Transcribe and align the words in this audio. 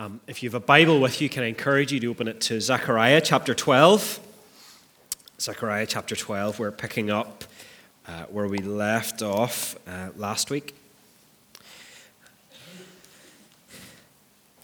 Um, 0.00 0.20
if 0.26 0.42
you 0.42 0.48
have 0.48 0.54
a 0.54 0.66
Bible 0.66 0.98
with 0.98 1.22
you, 1.22 1.28
can 1.28 1.44
I 1.44 1.46
encourage 1.46 1.92
you 1.92 2.00
to 2.00 2.08
open 2.08 2.26
it 2.26 2.40
to 2.42 2.60
Zechariah 2.60 3.20
chapter 3.20 3.54
12? 3.54 4.18
Zechariah 5.40 5.86
chapter 5.86 6.16
12, 6.16 6.58
we're 6.58 6.72
picking 6.72 7.10
up 7.10 7.44
uh, 8.08 8.24
where 8.24 8.48
we 8.48 8.58
left 8.58 9.22
off 9.22 9.76
uh, 9.86 10.08
last 10.16 10.50
week. 10.50 10.74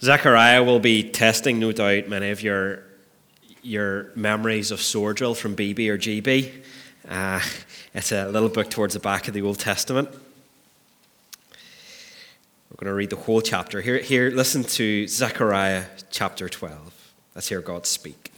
Zechariah 0.01 0.63
will 0.65 0.79
be 0.79 1.09
testing, 1.09 1.59
no 1.59 1.71
doubt, 1.71 2.09
many 2.09 2.29
of 2.31 2.43
your, 2.43 2.83
your 3.63 4.11
memories 4.17 4.69
of 4.69 4.81
sword 4.81 5.15
drill 5.15 5.33
from 5.33 5.55
BB 5.55 5.87
or 5.87 5.97
GB. 5.97 6.51
Uh, 7.07 7.39
it's 7.93 8.11
a 8.11 8.27
little 8.27 8.49
book 8.49 8.69
towards 8.69 8.95
the 8.95 8.99
back 8.99 9.29
of 9.29 9.33
the 9.33 9.41
Old 9.43 9.59
Testament. 9.59 10.09
Going 12.81 12.89
to 12.89 12.95
read 12.95 13.11
the 13.11 13.15
whole 13.15 13.41
chapter. 13.41 13.79
Here, 13.79 13.99
here 13.99 14.31
listen 14.31 14.63
to 14.63 15.07
Zechariah 15.07 15.83
chapter 16.09 16.49
12. 16.49 17.13
Let's 17.35 17.47
hear 17.47 17.61
God 17.61 17.85
speak. 17.85 18.31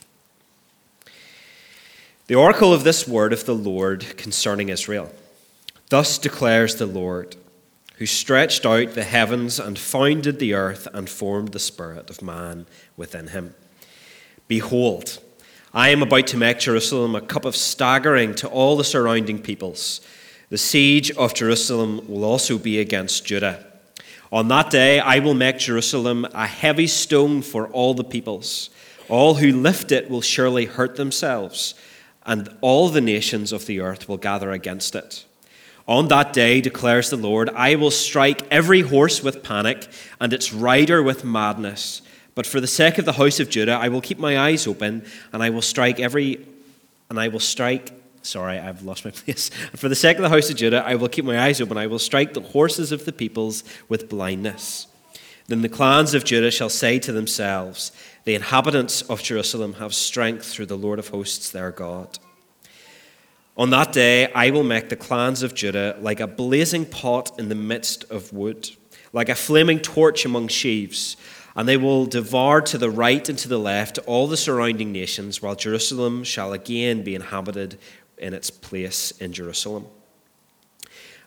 The 2.27 2.35
oracle 2.35 2.73
of 2.73 2.83
this 2.83 3.07
word 3.07 3.31
of 3.31 3.45
the 3.45 3.55
Lord 3.55 4.17
concerning 4.17 4.67
Israel. 4.67 5.13
Thus 5.87 6.17
declares 6.17 6.75
the 6.75 6.85
Lord, 6.85 7.37
who 7.99 8.05
stretched 8.05 8.65
out 8.65 8.95
the 8.95 9.05
heavens 9.05 9.61
and 9.61 9.79
founded 9.79 10.39
the 10.39 10.55
earth 10.55 10.89
and 10.93 11.09
formed 11.09 11.53
the 11.53 11.57
spirit 11.59 12.09
of 12.09 12.21
man 12.21 12.65
within 12.97 13.29
him. 13.29 13.55
Behold, 14.49 15.19
I 15.73 15.87
am 15.87 16.03
about 16.03 16.27
to 16.27 16.37
make 16.37 16.59
Jerusalem 16.59 17.15
a 17.15 17.21
cup 17.21 17.45
of 17.45 17.55
staggering 17.55 18.35
to 18.35 18.49
all 18.49 18.75
the 18.75 18.83
surrounding 18.83 19.41
peoples. 19.41 20.01
The 20.49 20.57
siege 20.57 21.11
of 21.11 21.33
Jerusalem 21.33 22.05
will 22.09 22.25
also 22.25 22.57
be 22.57 22.81
against 22.81 23.25
Judah 23.25 23.69
on 24.33 24.47
that 24.47 24.71
day, 24.71 24.99
I 24.99 25.19
will 25.19 25.35
make 25.35 25.59
Jerusalem 25.59 26.25
a 26.33 26.47
heavy 26.47 26.87
stone 26.87 27.43
for 27.43 27.67
all 27.67 27.93
the 27.93 28.03
peoples. 28.03 28.71
All 29.07 29.35
who 29.35 29.51
lift 29.51 29.91
it 29.91 30.09
will 30.09 30.21
surely 30.21 30.65
hurt 30.65 30.95
themselves, 30.95 31.75
and 32.25 32.49
all 32.59 32.89
the 32.89 32.99
nations 32.99 33.51
of 33.51 33.67
the 33.67 33.79
earth 33.79 34.09
will 34.09 34.17
gather 34.17 34.51
against 34.51 34.95
it. 34.95 35.23
On 35.87 36.07
that 36.07 36.33
day, 36.33 36.61
declares 36.61 37.11
the 37.11 37.15
Lord, 37.15 37.49
I 37.51 37.75
will 37.75 37.91
strike 37.91 38.41
every 38.49 38.81
horse 38.81 39.21
with 39.21 39.43
panic 39.43 39.87
and 40.19 40.33
its 40.33 40.51
rider 40.51 41.03
with 41.03 41.23
madness. 41.23 42.01
But 42.33 42.47
for 42.47 42.59
the 42.59 42.65
sake 42.65 42.97
of 42.97 43.05
the 43.05 43.13
house 43.13 43.39
of 43.39 43.51
Judah, 43.51 43.73
I 43.73 43.89
will 43.89 44.01
keep 44.01 44.17
my 44.17 44.39
eyes 44.39 44.65
open, 44.65 45.05
and 45.31 45.43
I 45.43 45.51
will 45.51 45.61
strike 45.61 45.99
every 45.99 46.43
and 47.09 47.19
I 47.19 47.27
will 47.27 47.39
strike 47.39 47.91
Sorry, 48.23 48.57
I've 48.57 48.83
lost 48.83 49.05
my 49.05 49.11
place. 49.11 49.49
For 49.75 49.89
the 49.89 49.95
sake 49.95 50.17
of 50.17 50.23
the 50.23 50.29
house 50.29 50.49
of 50.49 50.55
Judah, 50.55 50.83
I 50.85 50.95
will 50.95 51.09
keep 51.09 51.25
my 51.25 51.39
eyes 51.39 51.61
open. 51.61 51.77
I 51.77 51.87
will 51.87 51.99
strike 51.99 52.33
the 52.33 52.41
horses 52.41 52.91
of 52.91 53.05
the 53.05 53.13
peoples 53.13 53.63
with 53.87 54.09
blindness. 54.09 54.87
Then 55.47 55.61
the 55.61 55.69
clans 55.69 56.13
of 56.13 56.23
Judah 56.23 56.51
shall 56.51 56.69
say 56.69 56.99
to 56.99 57.11
themselves, 57.11 57.91
The 58.23 58.35
inhabitants 58.35 59.01
of 59.03 59.21
Jerusalem 59.21 59.73
have 59.73 59.93
strength 59.93 60.45
through 60.45 60.67
the 60.67 60.77
Lord 60.77 60.99
of 60.99 61.09
hosts, 61.09 61.49
their 61.49 61.71
God. 61.71 62.17
On 63.55 63.69
that 63.69 63.91
day, 63.91 64.31
I 64.31 64.49
will 64.49 64.63
make 64.63 64.89
the 64.89 64.95
clans 64.95 65.43
of 65.43 65.53
Judah 65.53 65.97
like 65.99 66.19
a 66.19 66.27
blazing 66.27 66.85
pot 66.85 67.37
in 67.37 67.49
the 67.49 67.55
midst 67.55 68.03
of 68.05 68.33
wood, 68.33 68.71
like 69.11 69.29
a 69.29 69.35
flaming 69.35 69.79
torch 69.79 70.25
among 70.25 70.47
sheaves. 70.47 71.17
And 71.55 71.67
they 71.67 71.77
will 71.77 72.07
devour 72.07 72.61
to 72.61 72.79
the 72.79 72.89
right 72.89 73.27
and 73.29 73.37
to 73.37 73.47
the 73.47 73.59
left 73.59 73.99
all 74.07 74.27
the 74.27 74.37
surrounding 74.37 74.91
nations, 74.91 75.39
while 75.39 75.55
Jerusalem 75.55 76.23
shall 76.23 76.51
again 76.51 77.03
be 77.03 77.13
inhabited 77.13 77.77
in 78.23 78.33
its 78.33 78.49
place 78.49 79.11
in 79.19 79.33
Jerusalem. 79.33 79.85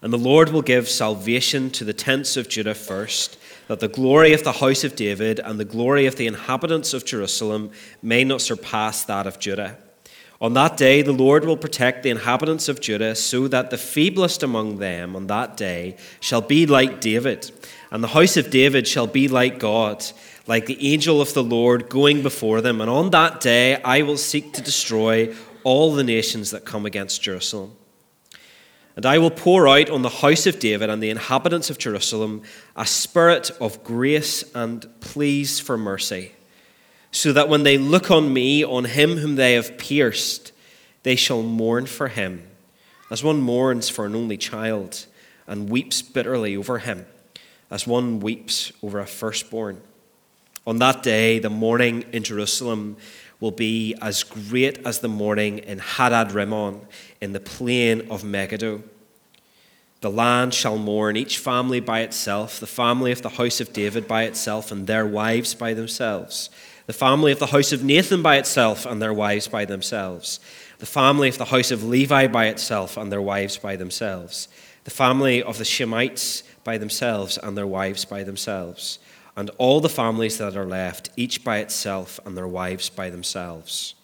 And 0.02 0.12
the 0.12 0.19
Lord 0.19 0.50
will 0.50 0.62
give 0.62 0.89
salvation 0.89 1.70
to 1.70 1.84
the 1.84 1.92
tents 1.92 2.36
of 2.36 2.48
Judah 2.48 2.75
first, 2.75 3.38
that 3.69 3.80
the 3.80 3.88
glory 3.88 4.33
of 4.33 4.44
the 4.44 4.53
house 4.53 4.84
of 4.84 4.97
David 4.97 5.41
and 5.41 5.58
the 5.58 5.64
glory 5.64 6.06
of 6.06 6.16
the 6.16 6.27
inhabitants 6.27 6.94
of 6.94 7.05
Jerusalem 7.05 7.70
may 8.03 8.25
not 8.25 8.41
surpass 8.41 9.05
that 9.05 9.27
of 9.27 9.38
Judah. 9.38 9.78
On 10.38 10.53
that 10.53 10.77
day, 10.77 11.00
the 11.00 11.12
Lord 11.12 11.47
will 11.47 11.56
protect 11.56 12.03
the 12.03 12.10
inhabitants 12.10 12.69
of 12.69 12.81
Judah, 12.81 13.15
so 13.15 13.49
that 13.49 13.70
the 13.70 13.76
feeblest 13.76 14.43
among 14.43 14.78
them 14.78 15.16
on 15.16 15.28
that 15.28 15.56
day 15.56 15.97
shall 16.20 16.43
be 16.43 16.66
like 16.66 17.00
David, 17.00 17.50
and 17.91 18.04
the 18.04 18.09
house 18.09 18.37
of 18.37 18.50
David 18.50 18.87
shall 18.87 19.06
be 19.06 19.28
like 19.28 19.59
God, 19.59 20.04
like 20.47 20.66
the 20.66 20.93
angel 20.93 21.22
of 21.22 21.32
the 21.32 21.43
Lord 21.43 21.88
going 21.88 22.22
before 22.22 22.60
them. 22.60 22.81
And 22.82 22.91
on 22.91 23.10
that 23.10 23.41
day, 23.41 23.81
I 23.82 24.03
will 24.03 24.19
seek 24.19 24.53
to 24.53 24.60
destroy 24.62 25.34
all 25.66 25.93
the 25.93 26.04
nations 26.04 26.53
that 26.53 26.65
come 26.65 26.87
against 26.87 27.21
Jerusalem. 27.21 27.72
And 28.94 29.04
I 29.04 29.19
will 29.19 29.32
pour 29.32 29.66
out 29.66 29.91
on 29.91 30.03
the 30.03 30.09
house 30.09 30.47
of 30.47 30.60
David 30.60 30.88
and 30.88 31.03
the 31.03 31.10
inhabitants 31.10 31.71
of 31.71 31.77
Jerusalem 31.77 32.43
a 32.77 32.87
spirit 32.87 33.50
of 33.60 33.82
grace 33.82 34.44
and 34.55 34.87
pleas 35.00 35.59
for 35.59 35.76
mercy, 35.76 36.31
so 37.10 37.32
that 37.32 37.49
when 37.49 37.65
they 37.65 37.78
look 37.78 38.12
on 38.12 38.32
me, 38.32 38.62
on 38.65 38.84
him 38.84 39.16
whom 39.16 39.34
they 39.34 39.55
have 39.55 39.76
pierced, 39.76 40.53
they 41.03 41.16
shall 41.16 41.43
mourn 41.43 41.87
for 41.87 42.06
him, 42.06 42.47
as 43.10 43.25
one 43.25 43.41
mourns 43.41 43.88
for 43.88 44.06
an 44.06 44.15
only 44.15 44.37
child 44.37 45.06
and 45.49 45.69
weeps 45.69 46.00
bitterly 46.00 46.56
over 46.56 46.78
him, 46.78 47.06
as 47.72 47.88
one 47.88 48.21
weeps 48.21 48.71
over 48.84 49.00
a 49.00 49.06
firstborn. 49.06 49.81
On 50.65 50.78
that 50.78 51.03
day, 51.03 51.41
the 51.41 51.50
mourning 51.50 52.05
in 52.12 52.22
Jerusalem 52.22 52.97
will 53.41 53.50
be 53.50 53.94
as 54.00 54.22
great 54.22 54.84
as 54.86 55.00
the 55.00 55.08
mourning 55.08 55.58
in 55.58 55.78
Hadad 55.78 56.32
Rimmon 56.32 56.80
in 57.20 57.32
the 57.32 57.41
plain 57.41 58.10
of 58.10 58.24
Megiddo. 58.24 58.82
The 60.00 60.10
land 60.10 60.54
shall 60.54 60.78
mourn, 60.78 61.16
each 61.16 61.38
family 61.38 61.80
by 61.80 62.00
itself, 62.00 62.60
the 62.60 62.66
family 62.66 63.12
of 63.12 63.22
the 63.22 63.30
house 63.30 63.60
of 63.60 63.72
David 63.72 64.06
by 64.06 64.25
itself, 64.25 64.70
and 64.70 64.86
their 64.86 65.06
wives 65.06 65.54
by 65.54 65.75
themselves, 65.75 66.50
the 66.86 66.92
family 66.92 67.32
of 67.32 67.38
the 67.38 67.46
house 67.46 67.72
of 67.72 67.82
Nathan 67.82 68.22
by 68.22 68.36
itself, 68.36 68.86
and 68.86 69.00
their 69.00 69.14
wives 69.14 69.48
by 69.48 69.64
themselves, 69.64 70.38
the 70.78 70.86
family 70.86 71.28
of 71.28 71.38
the 71.38 71.46
house 71.46 71.70
of 71.70 71.82
Levi 71.82 72.26
by 72.26 72.46
itself, 72.46 72.96
and 72.96 73.10
their 73.10 73.22
wives 73.22 73.56
by 73.56 73.76
themselves, 73.76 74.48
the 74.84 74.91
family 74.91 75.42
of 75.42 75.58
the 75.58 75.64
Shimeites 75.64 76.42
by 76.62 76.78
themselves, 76.78 77.38
and 77.38 77.56
their 77.56 77.66
wives 77.66 78.04
by 78.04 78.22
themselves 78.22 78.98
and 79.36 79.50
all 79.58 79.80
the 79.80 79.88
families 79.88 80.38
that 80.38 80.56
are 80.56 80.66
left, 80.66 81.10
each 81.16 81.44
by 81.44 81.58
itself, 81.58 82.19
and 82.24 82.36
their 82.36 82.48
wives 82.48 82.88
by 82.88 83.10
themselves. 83.10 83.94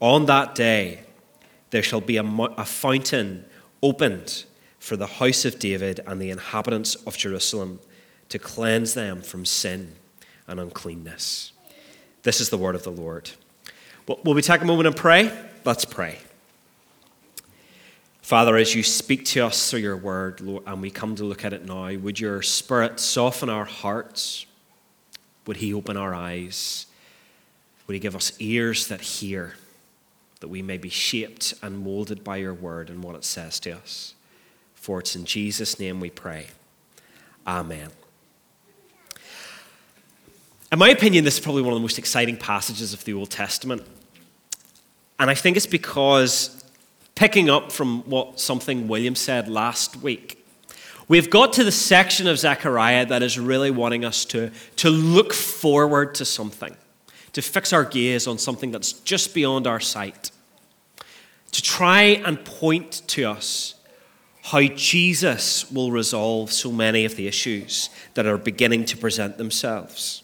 On 0.00 0.26
that 0.26 0.54
day, 0.54 1.00
there 1.70 1.82
shall 1.82 2.00
be 2.00 2.16
a, 2.16 2.22
a, 2.22 2.64
fountain 2.64 3.44
opened 3.82 4.44
for 4.78 4.96
the 4.96 5.06
house 5.06 5.44
of 5.44 5.58
David 5.58 6.00
and 6.06 6.20
the 6.20 6.30
inhabitants 6.30 6.94
of 6.94 7.16
Jerusalem 7.16 7.80
to 8.28 8.38
cleanse 8.38 8.94
them 8.94 9.20
from 9.20 9.44
sin 9.44 9.94
and 10.46 10.60
uncleanness. 10.60 11.52
This 12.22 12.40
is 12.40 12.50
the 12.50 12.58
word 12.58 12.74
of 12.74 12.84
the 12.84 12.90
Lord. 12.90 13.30
Will 14.06 14.34
we 14.34 14.42
take 14.42 14.60
a 14.60 14.64
moment 14.64 14.86
and 14.86 14.96
pray? 14.96 15.36
Let's 15.64 15.84
pray. 15.84 16.18
Father, 18.26 18.56
as 18.56 18.74
you 18.74 18.82
speak 18.82 19.24
to 19.24 19.46
us 19.46 19.70
through 19.70 19.78
your 19.78 19.96
word, 19.96 20.40
Lord, 20.40 20.64
and 20.66 20.82
we 20.82 20.90
come 20.90 21.14
to 21.14 21.22
look 21.22 21.44
at 21.44 21.52
it 21.52 21.64
now, 21.64 21.94
would 21.94 22.18
your 22.18 22.42
spirit 22.42 22.98
soften 22.98 23.48
our 23.48 23.64
hearts? 23.64 24.46
Would 25.46 25.58
he 25.58 25.72
open 25.72 25.96
our 25.96 26.12
eyes? 26.12 26.86
Would 27.86 27.94
he 27.94 28.00
give 28.00 28.16
us 28.16 28.32
ears 28.40 28.88
that 28.88 29.00
hear, 29.00 29.54
that 30.40 30.48
we 30.48 30.60
may 30.60 30.76
be 30.76 30.88
shaped 30.88 31.54
and 31.62 31.78
molded 31.78 32.24
by 32.24 32.38
your 32.38 32.52
word 32.52 32.90
and 32.90 33.00
what 33.00 33.14
it 33.14 33.22
says 33.22 33.60
to 33.60 33.76
us? 33.76 34.14
For 34.74 34.98
it's 34.98 35.14
in 35.14 35.24
Jesus' 35.24 35.78
name 35.78 36.00
we 36.00 36.10
pray. 36.10 36.48
Amen. 37.46 37.90
In 40.72 40.80
my 40.80 40.88
opinion, 40.88 41.22
this 41.22 41.34
is 41.34 41.40
probably 41.44 41.62
one 41.62 41.74
of 41.74 41.76
the 41.76 41.82
most 41.82 41.96
exciting 41.96 42.38
passages 42.38 42.92
of 42.92 43.04
the 43.04 43.14
Old 43.14 43.30
Testament. 43.30 43.82
And 45.20 45.30
I 45.30 45.34
think 45.34 45.56
it's 45.56 45.64
because 45.64 46.55
picking 47.16 47.50
up 47.50 47.72
from 47.72 48.02
what 48.02 48.38
something 48.38 48.86
William 48.86 49.16
said 49.16 49.48
last 49.48 49.96
week. 49.96 50.46
We've 51.08 51.30
got 51.30 51.52
to 51.54 51.64
the 51.64 51.72
section 51.72 52.26
of 52.26 52.38
Zechariah 52.38 53.06
that 53.06 53.22
is 53.22 53.38
really 53.38 53.70
wanting 53.70 54.04
us 54.04 54.24
to, 54.26 54.50
to 54.76 54.90
look 54.90 55.32
forward 55.32 56.14
to 56.16 56.24
something, 56.24 56.76
to 57.32 57.42
fix 57.42 57.72
our 57.72 57.84
gaze 57.84 58.26
on 58.26 58.38
something 58.38 58.70
that's 58.70 58.92
just 58.92 59.34
beyond 59.34 59.66
our 59.66 59.80
sight, 59.80 60.30
to 61.52 61.62
try 61.62 62.02
and 62.02 62.44
point 62.44 63.02
to 63.08 63.24
us 63.24 63.74
how 64.42 64.62
Jesus 64.62 65.70
will 65.72 65.90
resolve 65.90 66.52
so 66.52 66.70
many 66.70 67.04
of 67.04 67.16
the 67.16 67.26
issues 67.26 67.88
that 68.14 68.26
are 68.26 68.36
beginning 68.36 68.84
to 68.84 68.96
present 68.96 69.38
themselves. 69.38 70.22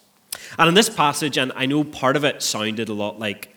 And 0.59 0.69
in 0.69 0.75
this 0.75 0.91
passage, 0.91 1.39
and 1.39 1.53
I 1.57 1.67
know 1.67 1.85
part 1.85 2.17
of 2.17 2.25
it 2.25 2.43
sounded 2.43 2.89
a 2.89 2.95
lot 2.95 3.19
like 3.19 3.52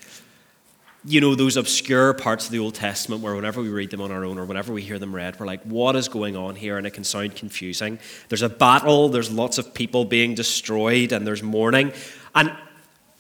you 1.08 1.22
know, 1.22 1.36
those 1.36 1.56
obscure 1.56 2.14
parts 2.14 2.46
of 2.46 2.52
the 2.52 2.60
Old 2.60 2.74
Testament 2.74 3.22
where 3.22 3.36
whenever 3.36 3.62
we 3.62 3.70
read 3.70 3.92
them 3.92 4.02
on 4.02 4.12
our 4.12 4.26
own 4.26 4.40
or 4.40 4.46
whenever 4.46 4.74
we 4.74 4.82
hear 4.82 4.98
them 4.98 5.14
read, 5.14 5.40
we're 5.40 5.46
like, 5.46 5.62
what 5.64 5.96
is 5.96 6.08
going 6.08 6.36
on 6.36 6.56
here? 6.56 6.78
And 6.78 6.88
it 6.88 6.92
can 6.92 7.04
sound 7.04 7.36
confusing. 7.36 8.00
There's 8.30 8.42
a 8.42 8.50
battle, 8.50 9.10
there's 9.10 9.32
lots 9.32 9.58
of 9.58 9.74
people 9.74 10.06
being 10.06 10.34
destroyed, 10.34 11.12
and 11.12 11.26
there's 11.28 11.44
mourning. 11.44 11.94
And 12.34 12.52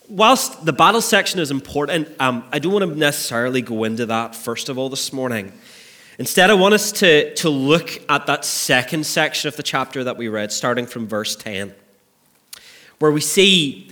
whilst 0.09 0.65
the 0.65 0.73
battle 0.73 1.01
section 1.01 1.39
is 1.39 1.51
important, 1.51 2.09
um, 2.19 2.43
I 2.51 2.59
don't 2.59 2.73
want 2.73 2.91
to 2.91 2.97
necessarily 2.97 3.61
go 3.61 3.83
into 3.83 4.07
that 4.07 4.35
first 4.35 4.67
of 4.69 4.77
all 4.77 4.89
this 4.89 5.13
morning. 5.13 5.53
Instead, 6.17 6.49
I 6.49 6.53
want 6.53 6.73
us 6.73 6.91
to, 6.93 7.33
to 7.35 7.49
look 7.49 8.01
at 8.09 8.25
that 8.25 8.45
second 8.45 9.05
section 9.05 9.47
of 9.47 9.57
the 9.57 9.63
chapter 9.63 10.03
that 10.05 10.17
we 10.17 10.27
read, 10.27 10.51
starting 10.51 10.87
from 10.87 11.07
verse 11.07 11.35
10, 11.35 11.73
where 12.99 13.11
we 13.11 13.21
see 13.21 13.91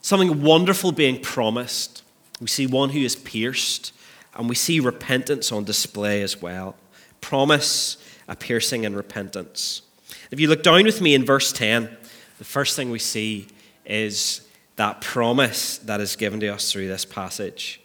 something 0.00 0.42
wonderful 0.42 0.92
being 0.92 1.20
promised. 1.20 2.02
We 2.40 2.46
see 2.46 2.66
one 2.66 2.90
who 2.90 3.00
is 3.00 3.16
pierced, 3.16 3.92
and 4.34 4.48
we 4.48 4.54
see 4.54 4.80
repentance 4.80 5.50
on 5.50 5.64
display 5.64 6.22
as 6.22 6.40
well. 6.40 6.76
Promise, 7.20 7.96
a 8.28 8.36
piercing, 8.36 8.86
and 8.86 8.96
repentance. 8.96 9.82
If 10.30 10.38
you 10.38 10.48
look 10.48 10.62
down 10.62 10.84
with 10.84 11.00
me 11.00 11.14
in 11.14 11.24
verse 11.24 11.52
10, 11.52 11.88
the 12.38 12.44
first 12.44 12.76
thing 12.76 12.90
we 12.90 12.98
see 12.98 13.48
is 13.84 14.42
that 14.76 15.00
promise 15.00 15.78
that 15.78 16.00
is 16.00 16.14
given 16.14 16.38
to 16.40 16.48
us 16.48 16.70
through 16.70 16.88
this 16.88 17.04
passage 17.04 17.80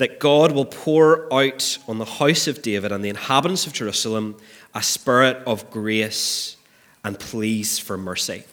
that 0.00 0.18
God 0.18 0.52
will 0.52 0.64
pour 0.64 1.30
out 1.30 1.76
on 1.86 1.98
the 1.98 2.06
house 2.06 2.46
of 2.46 2.62
David 2.62 2.90
and 2.90 3.04
the 3.04 3.10
inhabitants 3.10 3.66
of 3.66 3.74
Jerusalem 3.74 4.34
a 4.74 4.82
spirit 4.82 5.42
of 5.46 5.70
grace 5.70 6.56
and 7.04 7.20
pleas 7.20 7.78
for 7.78 7.98
mercy. 7.98 8.44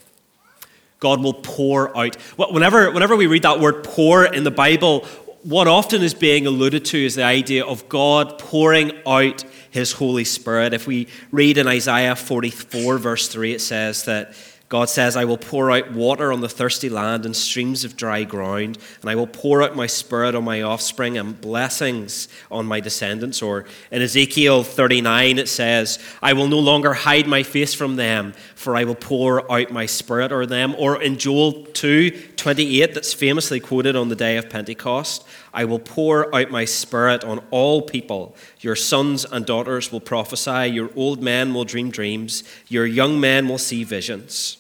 God 0.99 1.21
will 1.21 1.33
pour 1.33 1.95
out. 1.97 2.15
Whenever, 2.37 2.91
whenever 2.91 3.15
we 3.15 3.27
read 3.27 3.43
that 3.43 3.59
word 3.59 3.83
pour 3.83 4.25
in 4.25 4.43
the 4.43 4.51
Bible, 4.51 5.05
what 5.43 5.67
often 5.67 6.01
is 6.01 6.13
being 6.13 6.47
alluded 6.47 6.85
to 6.85 7.05
is 7.05 7.15
the 7.15 7.23
idea 7.23 7.65
of 7.65 7.87
God 7.87 8.39
pouring 8.39 8.91
out 9.05 9.43
his 9.69 9.91
Holy 9.93 10.23
Spirit. 10.23 10.73
If 10.73 10.87
we 10.87 11.07
read 11.31 11.57
in 11.57 11.67
Isaiah 11.67 12.15
44, 12.15 12.97
verse 12.97 13.27
3, 13.27 13.53
it 13.53 13.61
says 13.61 14.03
that 14.05 14.33
God 14.69 14.89
says, 14.89 15.15
I 15.15 15.23
will 15.23 15.37
pour 15.37 15.71
out 15.71 15.93
water 15.93 16.33
on 16.33 16.41
the 16.41 16.49
thirsty 16.49 16.89
land 16.89 17.25
and 17.25 17.33
streams 17.33 17.85
of 17.85 17.95
dry 17.95 18.25
ground, 18.25 18.77
and 19.01 19.09
I 19.09 19.15
will 19.15 19.27
pour 19.27 19.63
out 19.63 19.77
my 19.77 19.87
spirit 19.87 20.35
on 20.35 20.43
my 20.43 20.61
offspring 20.61 21.17
and 21.17 21.39
blessings 21.39 22.27
on 22.51 22.65
my 22.65 22.81
descendants. 22.81 23.41
Or 23.41 23.63
in 23.91 24.01
Ezekiel 24.01 24.63
39, 24.63 25.39
it 25.39 25.47
says, 25.47 25.99
I 26.21 26.33
will 26.33 26.49
no 26.49 26.59
longer 26.59 26.93
hide 26.93 27.27
my 27.27 27.43
face 27.43 27.73
from 27.73 27.95
them, 27.95 28.33
for 28.55 28.75
I 28.75 28.83
will 28.83 28.95
pour 28.95 29.49
out 29.49 29.71
my 29.71 29.85
spirit 29.85 30.33
on 30.33 30.49
them. 30.49 30.75
Or 30.77 31.01
in 31.01 31.17
Joel 31.17 31.63
2 31.67 32.33
28, 32.35 32.93
that's 32.93 33.13
famously 33.13 33.61
quoted 33.61 33.95
on 33.95 34.09
the 34.09 34.15
day 34.15 34.35
of 34.35 34.49
Pentecost, 34.49 35.25
I 35.57 35.65
will 35.65 35.79
pour 35.79 36.33
out 36.35 36.51
my 36.51 36.65
spirit 36.65 37.23
on 37.23 37.39
all 37.49 37.81
people. 37.81 38.35
Your 38.59 38.75
sons 38.75 39.25
and 39.25 39.43
daughters 39.43 39.91
will 39.91 39.99
prophesy, 39.99 40.67
your 40.67 40.91
old 40.95 41.23
men 41.23 41.51
will 41.55 41.65
dream 41.65 41.89
dreams, 41.89 42.43
your 42.67 42.85
young 42.85 43.19
men 43.19 43.47
will 43.47 43.57
see 43.57 43.83
visions. 43.83 44.57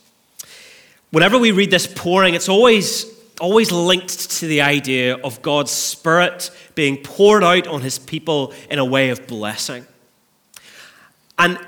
Whenever 1.11 1.37
we 1.37 1.51
read 1.51 1.69
this 1.69 1.85
pouring, 1.85 2.33
it's 2.33 2.49
always, 2.49 3.05
always 3.39 3.71
linked 3.71 4.31
to 4.39 4.47
the 4.47 4.61
idea 4.61 5.17
of 5.17 5.43
God's 5.43 5.69
spirit 5.69 6.49
being 6.73 6.97
poured 6.97 7.43
out 7.43 7.67
on 7.67 7.81
his 7.81 7.99
people 7.99 8.51
in 8.67 8.79
a 8.79 8.85
way 8.85 9.11
of 9.11 9.27
blessing. 9.27 9.85
And 11.37 11.59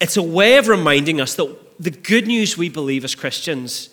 it's 0.00 0.16
a 0.16 0.22
way 0.22 0.56
of 0.56 0.68
reminding 0.68 1.20
us 1.20 1.34
that 1.34 1.80
the 1.80 1.90
good 1.90 2.28
news 2.28 2.56
we 2.56 2.68
believe 2.68 3.02
as 3.02 3.16
Christians 3.16 3.90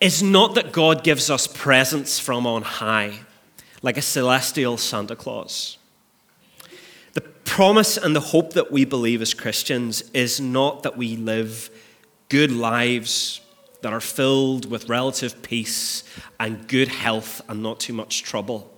is 0.00 0.24
not 0.24 0.56
that 0.56 0.72
God 0.72 1.04
gives 1.04 1.30
us 1.30 1.46
presents 1.46 2.18
from 2.18 2.48
on 2.48 2.62
high 2.62 3.20
like 3.82 3.96
a 3.96 4.02
celestial 4.02 4.76
Santa 4.76 5.16
Claus. 5.16 5.76
The 7.14 7.20
promise 7.20 7.96
and 7.96 8.16
the 8.16 8.20
hope 8.20 8.54
that 8.54 8.72
we 8.72 8.84
believe 8.84 9.20
as 9.20 9.34
Christians 9.34 10.02
is 10.12 10.40
not 10.40 10.84
that 10.84 10.96
we 10.96 11.16
live 11.16 11.70
good 12.28 12.52
lives 12.52 13.40
that 13.82 13.92
are 13.92 14.00
filled 14.00 14.70
with 14.70 14.88
relative 14.88 15.42
peace 15.42 16.04
and 16.38 16.66
good 16.68 16.88
health 16.88 17.42
and 17.48 17.62
not 17.62 17.80
too 17.80 17.92
much 17.92 18.22
trouble. 18.22 18.72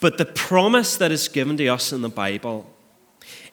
But 0.00 0.18
the 0.18 0.26
promise 0.26 0.96
that 0.96 1.12
is 1.12 1.28
given 1.28 1.56
to 1.58 1.68
us 1.68 1.92
in 1.92 2.02
the 2.02 2.08
Bible 2.08 2.68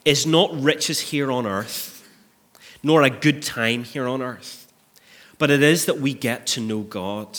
is 0.04 0.26
not 0.26 0.50
riches 0.60 1.00
here 1.00 1.30
on 1.30 1.46
earth, 1.46 2.08
nor 2.82 3.02
a 3.02 3.10
good 3.10 3.42
time 3.42 3.84
here 3.84 4.08
on 4.08 4.20
earth, 4.20 4.72
but 5.38 5.50
it 5.50 5.62
is 5.62 5.86
that 5.86 6.00
we 6.00 6.12
get 6.12 6.46
to 6.48 6.60
know 6.60 6.80
God 6.80 7.38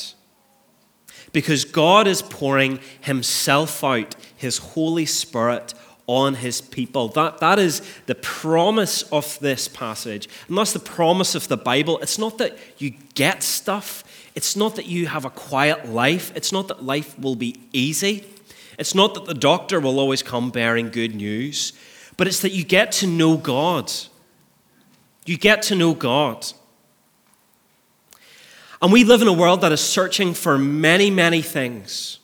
because 1.32 1.66
God 1.66 2.08
is 2.08 2.22
pouring 2.22 2.80
Himself 3.02 3.84
out, 3.84 4.16
His 4.36 4.58
Holy 4.58 5.06
Spirit, 5.06 5.74
on 6.08 6.36
His 6.36 6.62
people. 6.62 7.08
That, 7.10 7.40
that 7.40 7.60
is 7.60 7.82
the 8.06 8.16
promise 8.16 9.04
of 9.04 9.40
this 9.40 9.68
passage. 9.68 10.28
And 10.48 10.58
that's 10.58 10.74
the 10.74 10.80
promise 10.80 11.36
of 11.36 11.48
the 11.48 11.58
Bible. 11.58 12.00
It's 12.00 12.18
not 12.18 12.38
that 12.40 12.58
you 12.78 12.92
get 13.14 13.44
stuff, 13.44 14.04
it's 14.36 14.56
not 14.56 14.76
that 14.76 14.88
you 14.88 15.08
have 15.08 15.26
a 15.26 15.30
quiet 15.30 15.90
life, 15.90 16.32
it's 16.36 16.52
not 16.52 16.68
that 16.68 16.84
life 16.84 17.18
will 17.20 17.36
be 17.36 17.56
easy, 17.72 18.26
it's 18.78 18.96
not 18.96 19.14
that 19.14 19.26
the 19.26 19.34
doctor 19.34 19.80
will 19.80 20.00
always 20.00 20.24
come 20.24 20.52
bearing 20.52 20.90
good 20.90 21.16
news, 21.16 21.74
but 22.18 22.28
it's 22.28 22.42
that 22.42 22.52
you 22.52 22.64
get 22.64 22.92
to 22.94 23.08
know 23.08 23.38
God. 23.38 23.92
You 25.26 25.38
get 25.38 25.62
to 25.64 25.76
know 25.76 25.94
God. 25.94 26.52
And 28.82 28.92
we 28.92 29.04
live 29.04 29.22
in 29.22 29.28
a 29.28 29.34
world 29.34 29.62
that 29.62 29.72
is 29.72 29.82
searching 29.82 30.34
for 30.34 30.58
many, 30.58 31.12
many 31.12 31.42
things. 31.42 32.20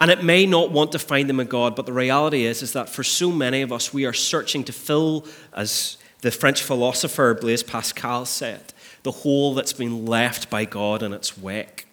And 0.00 0.10
it 0.10 0.24
may 0.24 0.46
not 0.46 0.72
want 0.72 0.92
to 0.92 0.98
find 0.98 1.28
them 1.28 1.38
in 1.38 1.46
God, 1.46 1.76
but 1.76 1.86
the 1.86 1.92
reality 1.92 2.44
is, 2.44 2.62
is 2.62 2.72
that 2.72 2.88
for 2.88 3.04
so 3.04 3.30
many 3.30 3.62
of 3.62 3.72
us, 3.72 3.94
we 3.94 4.04
are 4.04 4.12
searching 4.12 4.64
to 4.64 4.72
fill, 4.72 5.26
as 5.52 5.96
the 6.22 6.32
French 6.32 6.62
philosopher 6.62 7.34
Blaise 7.34 7.62
Pascal 7.62 8.26
said, 8.26 8.72
the 9.04 9.12
hole 9.12 9.54
that's 9.54 9.72
been 9.72 10.04
left 10.06 10.50
by 10.50 10.64
God 10.64 11.02
in 11.02 11.12
its 11.12 11.38
wake. 11.38 11.86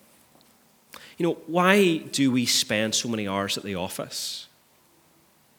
You 1.18 1.28
know, 1.28 1.38
why 1.46 1.98
do 1.98 2.32
we 2.32 2.48
spend 2.48 2.96
so 2.96 3.08
many 3.08 3.28
hours 3.28 3.58
at 3.58 3.64
the 3.64 3.76
office? 3.76 4.48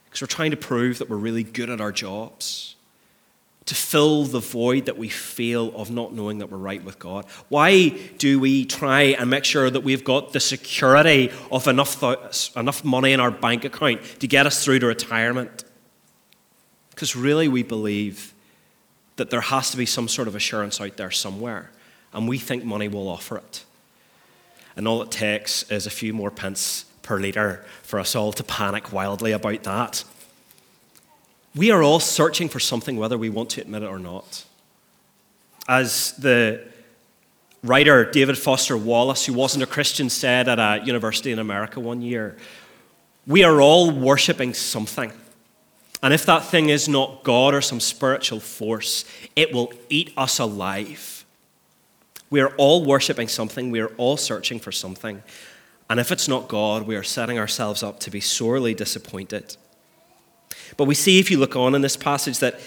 Because 0.06 0.22
we're 0.22 0.26
trying 0.26 0.50
to 0.50 0.56
prove 0.56 0.98
that 0.98 1.08
we're 1.08 1.16
really 1.16 1.44
good 1.44 1.70
at 1.70 1.80
our 1.80 1.92
jobs 1.92 2.74
to 3.66 3.74
fill 3.74 4.24
the 4.24 4.40
void 4.40 4.86
that 4.86 4.98
we 4.98 5.08
feel 5.08 5.74
of 5.76 5.90
not 5.90 6.12
knowing 6.12 6.38
that 6.38 6.50
we're 6.50 6.58
right 6.58 6.82
with 6.82 6.98
God? 6.98 7.26
Why 7.48 7.90
do 8.18 8.40
we 8.40 8.64
try 8.64 9.02
and 9.02 9.30
make 9.30 9.44
sure 9.44 9.70
that 9.70 9.82
we've 9.82 10.04
got 10.04 10.32
the 10.32 10.40
security 10.40 11.30
of 11.50 11.68
enough, 11.68 12.00
th- 12.00 12.50
enough 12.56 12.84
money 12.84 13.12
in 13.12 13.20
our 13.20 13.30
bank 13.30 13.64
account 13.64 14.02
to 14.20 14.26
get 14.26 14.46
us 14.46 14.64
through 14.64 14.80
to 14.80 14.86
retirement? 14.86 15.64
Because 16.90 17.14
really, 17.14 17.48
we 17.48 17.62
believe 17.62 18.34
that 19.16 19.30
there 19.30 19.40
has 19.40 19.70
to 19.70 19.76
be 19.76 19.86
some 19.86 20.08
sort 20.08 20.28
of 20.28 20.34
assurance 20.34 20.80
out 20.80 20.96
there 20.96 21.10
somewhere, 21.10 21.70
and 22.12 22.28
we 22.28 22.38
think 22.38 22.64
money 22.64 22.88
will 22.88 23.08
offer 23.08 23.36
it. 23.36 23.64
And 24.76 24.88
all 24.88 25.02
it 25.02 25.10
takes 25.10 25.70
is 25.70 25.86
a 25.86 25.90
few 25.90 26.12
more 26.12 26.30
pence 26.30 26.86
per 27.02 27.18
litre 27.18 27.64
for 27.82 27.98
us 27.98 28.16
all 28.16 28.32
to 28.32 28.44
panic 28.44 28.92
wildly 28.92 29.32
about 29.32 29.62
that. 29.64 30.04
We 31.54 31.70
are 31.70 31.82
all 31.82 32.00
searching 32.00 32.48
for 32.48 32.60
something, 32.60 32.96
whether 32.96 33.18
we 33.18 33.28
want 33.28 33.50
to 33.50 33.60
admit 33.60 33.82
it 33.82 33.86
or 33.86 33.98
not. 33.98 34.44
As 35.68 36.12
the 36.12 36.66
writer 37.62 38.10
David 38.10 38.38
Foster 38.38 38.76
Wallace, 38.76 39.26
who 39.26 39.34
wasn't 39.34 39.62
a 39.62 39.66
Christian, 39.66 40.08
said 40.08 40.48
at 40.48 40.58
a 40.58 40.84
university 40.84 41.30
in 41.30 41.38
America 41.38 41.78
one 41.78 42.00
year, 42.02 42.36
we 43.26 43.44
are 43.44 43.60
all 43.60 43.90
worshiping 43.90 44.54
something. 44.54 45.12
And 46.02 46.12
if 46.12 46.26
that 46.26 46.44
thing 46.44 46.70
is 46.70 46.88
not 46.88 47.22
God 47.22 47.54
or 47.54 47.60
some 47.60 47.78
spiritual 47.78 48.40
force, 48.40 49.04
it 49.36 49.52
will 49.52 49.72
eat 49.88 50.12
us 50.16 50.40
alive. 50.40 51.24
We 52.30 52.40
are 52.40 52.52
all 52.56 52.84
worshiping 52.84 53.28
something, 53.28 53.70
we 53.70 53.80
are 53.80 53.92
all 53.98 54.16
searching 54.16 54.58
for 54.58 54.72
something. 54.72 55.22
And 55.88 56.00
if 56.00 56.10
it's 56.10 56.26
not 56.26 56.48
God, 56.48 56.86
we 56.86 56.96
are 56.96 57.02
setting 57.02 57.38
ourselves 57.38 57.82
up 57.82 58.00
to 58.00 58.10
be 58.10 58.20
sorely 58.20 58.72
disappointed. 58.72 59.56
But 60.76 60.84
we 60.84 60.94
see, 60.94 61.18
if 61.18 61.30
you 61.30 61.38
look 61.38 61.56
on 61.56 61.74
in 61.74 61.82
this 61.82 61.96
passage, 61.96 62.38
that 62.38 62.60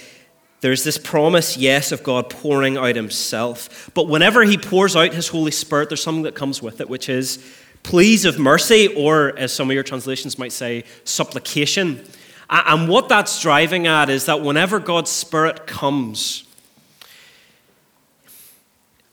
there's 0.61 0.83
this 0.83 0.97
promise, 0.97 1.57
yes, 1.57 1.91
of 1.91 2.01
God 2.01 2.29
pouring 2.29 2.77
out 2.77 2.95
Himself. 2.95 3.89
But 3.93 4.07
whenever 4.07 4.43
He 4.43 4.57
pours 4.57 4.95
out 4.95 5.13
His 5.13 5.27
Holy 5.27 5.51
Spirit, 5.51 5.89
there's 5.89 6.01
something 6.01 6.23
that 6.23 6.35
comes 6.35 6.61
with 6.61 6.81
it, 6.81 6.89
which 6.89 7.09
is 7.09 7.43
pleas 7.83 8.25
of 8.25 8.39
mercy, 8.39 8.87
or 8.95 9.37
as 9.37 9.53
some 9.53 9.69
of 9.69 9.73
your 9.75 9.83
translations 9.83 10.39
might 10.39 10.51
say, 10.51 10.83
supplication. 11.03 12.03
And 12.49 12.87
what 12.89 13.09
that's 13.09 13.39
driving 13.41 13.85
at 13.85 14.09
is 14.09 14.25
that 14.25 14.41
whenever 14.41 14.79
God's 14.79 15.11
Spirit 15.11 15.67
comes, 15.67 16.45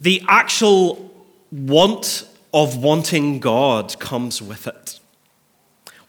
the 0.00 0.22
actual 0.26 1.10
want 1.50 2.26
of 2.54 2.76
wanting 2.82 3.40
God 3.40 3.98
comes 3.98 4.40
with 4.40 4.66
it. 4.66 5.00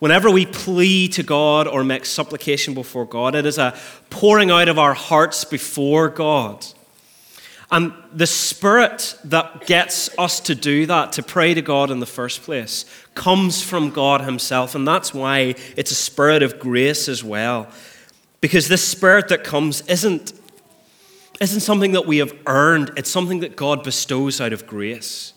Whenever 0.03 0.29
we 0.29 0.45
plead 0.45 1.13
to 1.13 1.24
God 1.24 1.65
or 1.65 1.81
make 1.81 2.05
supplication 2.05 2.74
before 2.74 3.05
God, 3.05 3.36
it 3.36 3.45
is 3.45 3.57
a 3.57 3.74
pouring 4.10 4.51
out 4.51 4.67
of 4.67 4.77
our 4.77 4.93
hearts 4.93 5.45
before 5.45 6.10
God. 6.10 6.65
And 7.72 7.93
the 8.13 8.27
spirit 8.27 9.17
that 9.24 9.65
gets 9.65 10.10
us 10.17 10.41
to 10.41 10.55
do 10.55 10.86
that, 10.88 11.13
to 11.13 11.24
pray 11.24 11.53
to 11.53 11.62
God 11.62 11.89
in 11.89 12.01
the 12.01 12.05
first 12.05 12.41
place, 12.41 12.83
comes 13.15 13.63
from 13.63 13.91
God 13.91 14.19
Himself. 14.19 14.75
And 14.75 14.86
that's 14.86 15.13
why 15.13 15.55
it's 15.77 15.91
a 15.91 15.95
spirit 15.95 16.43
of 16.43 16.60
grace 16.60 17.07
as 17.07 17.24
well. 17.24 17.69
Because 18.41 18.67
this 18.67 18.86
spirit 18.86 19.29
that 19.29 19.45
comes 19.45 19.88
isn't, 19.88 20.33
isn't 21.39 21.62
something 21.62 21.93
that 21.93 22.05
we 22.05 22.17
have 22.17 22.38
earned, 22.45 22.91
it's 22.98 23.10
something 23.10 23.39
that 23.39 23.55
God 23.55 23.86
bestows 23.86 24.41
out 24.41 24.51
of 24.51 24.67
grace. 24.67 25.32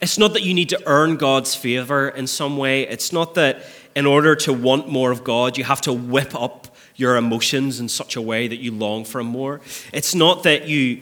It's 0.00 0.18
not 0.18 0.34
that 0.34 0.42
you 0.42 0.52
need 0.52 0.68
to 0.70 0.82
earn 0.86 1.16
God's 1.16 1.54
favor 1.54 2.08
in 2.08 2.26
some 2.26 2.58
way. 2.58 2.86
It's 2.86 3.12
not 3.12 3.34
that 3.34 3.64
in 3.94 4.04
order 4.04 4.36
to 4.36 4.52
want 4.52 4.88
more 4.88 5.10
of 5.10 5.24
God, 5.24 5.56
you 5.56 5.64
have 5.64 5.80
to 5.82 5.92
whip 5.92 6.34
up 6.34 6.68
your 6.96 7.16
emotions 7.16 7.80
in 7.80 7.88
such 7.88 8.16
a 8.16 8.20
way 8.20 8.46
that 8.48 8.56
you 8.56 8.72
long 8.72 9.04
for 9.04 9.24
more. 9.24 9.60
It's 9.92 10.14
not 10.14 10.42
that 10.42 10.68
you, 10.68 11.00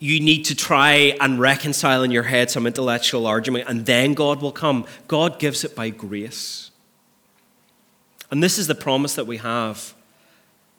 you 0.00 0.20
need 0.20 0.44
to 0.46 0.54
try 0.54 1.16
and 1.20 1.38
reconcile 1.38 2.02
in 2.02 2.10
your 2.10 2.24
head 2.24 2.50
some 2.50 2.66
intellectual 2.66 3.26
argument, 3.26 3.68
and 3.68 3.86
then 3.86 4.14
God 4.14 4.42
will 4.42 4.52
come. 4.52 4.84
God 5.06 5.38
gives 5.38 5.64
it 5.64 5.76
by 5.76 5.90
grace. 5.90 6.72
And 8.30 8.42
this 8.42 8.58
is 8.58 8.66
the 8.66 8.74
promise 8.74 9.14
that 9.14 9.26
we 9.26 9.36
have 9.38 9.94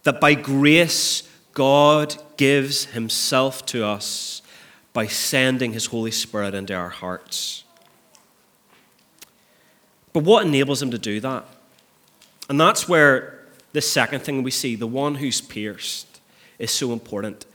that 0.03 0.21
by 0.21 0.35
grace, 0.35 1.23
God 1.53 2.15
gives 2.37 2.85
Himself 2.85 3.65
to 3.67 3.85
us 3.85 4.41
by 4.95 5.07
sending 5.07 5.73
His 5.73 5.87
Holy 5.87 6.09
Spirit 6.09 6.55
into 6.55 6.73
our 6.73 6.87
hearts. 6.87 7.65
But 10.13 10.23
what 10.23 10.45
enables 10.45 10.81
Him 10.81 10.89
to 10.91 10.97
do 10.97 11.19
that? 11.19 11.45
And 12.47 12.59
that's 12.59 12.87
where 12.87 13.45
the 13.73 13.81
second 13.81 14.21
thing 14.21 14.41
we 14.41 14.51
see 14.51 14.77
the 14.77 14.87
one 14.87 15.15
who's 15.15 15.41
pierced 15.41 16.21
is 16.57 16.71
so 16.71 16.93
important. 16.93 17.45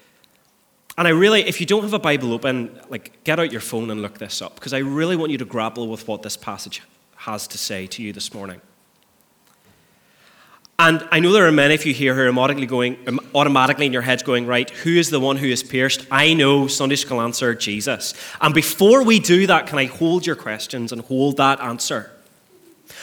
And 0.99 1.09
I 1.09 1.13
really, 1.13 1.41
if 1.49 1.61
you 1.61 1.67
don't 1.67 1.83
have 1.83 1.95
a 1.95 1.99
Bible 1.99 2.35
open, 2.35 2.79
like 2.91 3.25
get 3.25 3.41
out 3.41 3.51
your 3.51 3.63
phone 3.63 3.91
and 3.91 4.03
look 4.03 4.19
this 4.19 4.43
up 4.43 4.57
because 4.57 4.75
I 4.75 4.79
really 4.79 5.17
want 5.17 5.33
you 5.33 5.39
to 5.39 5.47
grapple 5.47 5.89
with 5.89 6.07
what 6.07 6.21
this 6.21 6.37
passage 6.37 6.83
has 7.17 7.49
to 7.49 7.57
say 7.57 7.87
to 7.87 8.03
you 8.03 8.13
this 8.13 8.35
morning. 8.35 8.61
And 10.83 11.07
I 11.13 11.21
know 11.21 11.31
there 11.33 11.47
are 11.47 11.53
many 11.53 11.75
of 11.75 11.85
you 11.85 11.93
here 11.93 12.15
who 12.15 12.23
are 12.23 12.29
automatically 12.29 12.65
going, 12.65 12.97
um, 13.07 13.21
automatically 13.35 13.85
in 13.85 13.93
your 13.93 14.01
heads 14.01 14.23
going, 14.23 14.47
right, 14.47 14.71
who 14.71 14.97
is 14.97 15.11
the 15.11 15.21
one 15.21 15.37
who 15.37 15.47
is 15.47 15.63
pierced? 15.63 16.07
I 16.11 16.33
know 16.33 16.69
Sunday 16.69 16.97
school 16.97 17.21
answer, 17.21 17.55
Jesus. 17.55 18.15
And 18.41 18.55
before 18.55 19.05
we 19.05 19.19
do 19.19 19.47
that, 19.47 19.67
can 19.67 19.79
I 19.79 19.85
hold 19.85 20.27
your 20.27 20.37
questions 20.37 20.91
and 20.91 21.03
hold 21.03 21.37
that 21.37 21.61
answer? 21.61 22.11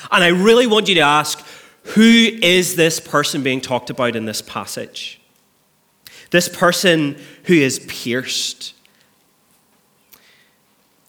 And 0.09 0.23
I 0.23 0.29
really 0.29 0.65
want 0.65 0.89
you 0.89 0.95
to 0.95 1.01
ask, 1.01 1.45
who 1.83 2.01
is 2.01 2.75
this 2.77 2.99
person 2.99 3.43
being 3.43 3.61
talked 3.61 3.91
about 3.91 4.15
in 4.15 4.25
this 4.25 4.41
passage? 4.41 5.21
This 6.31 6.49
person 6.49 7.15
who 7.43 7.53
is 7.53 7.77
pierced. 7.87 8.73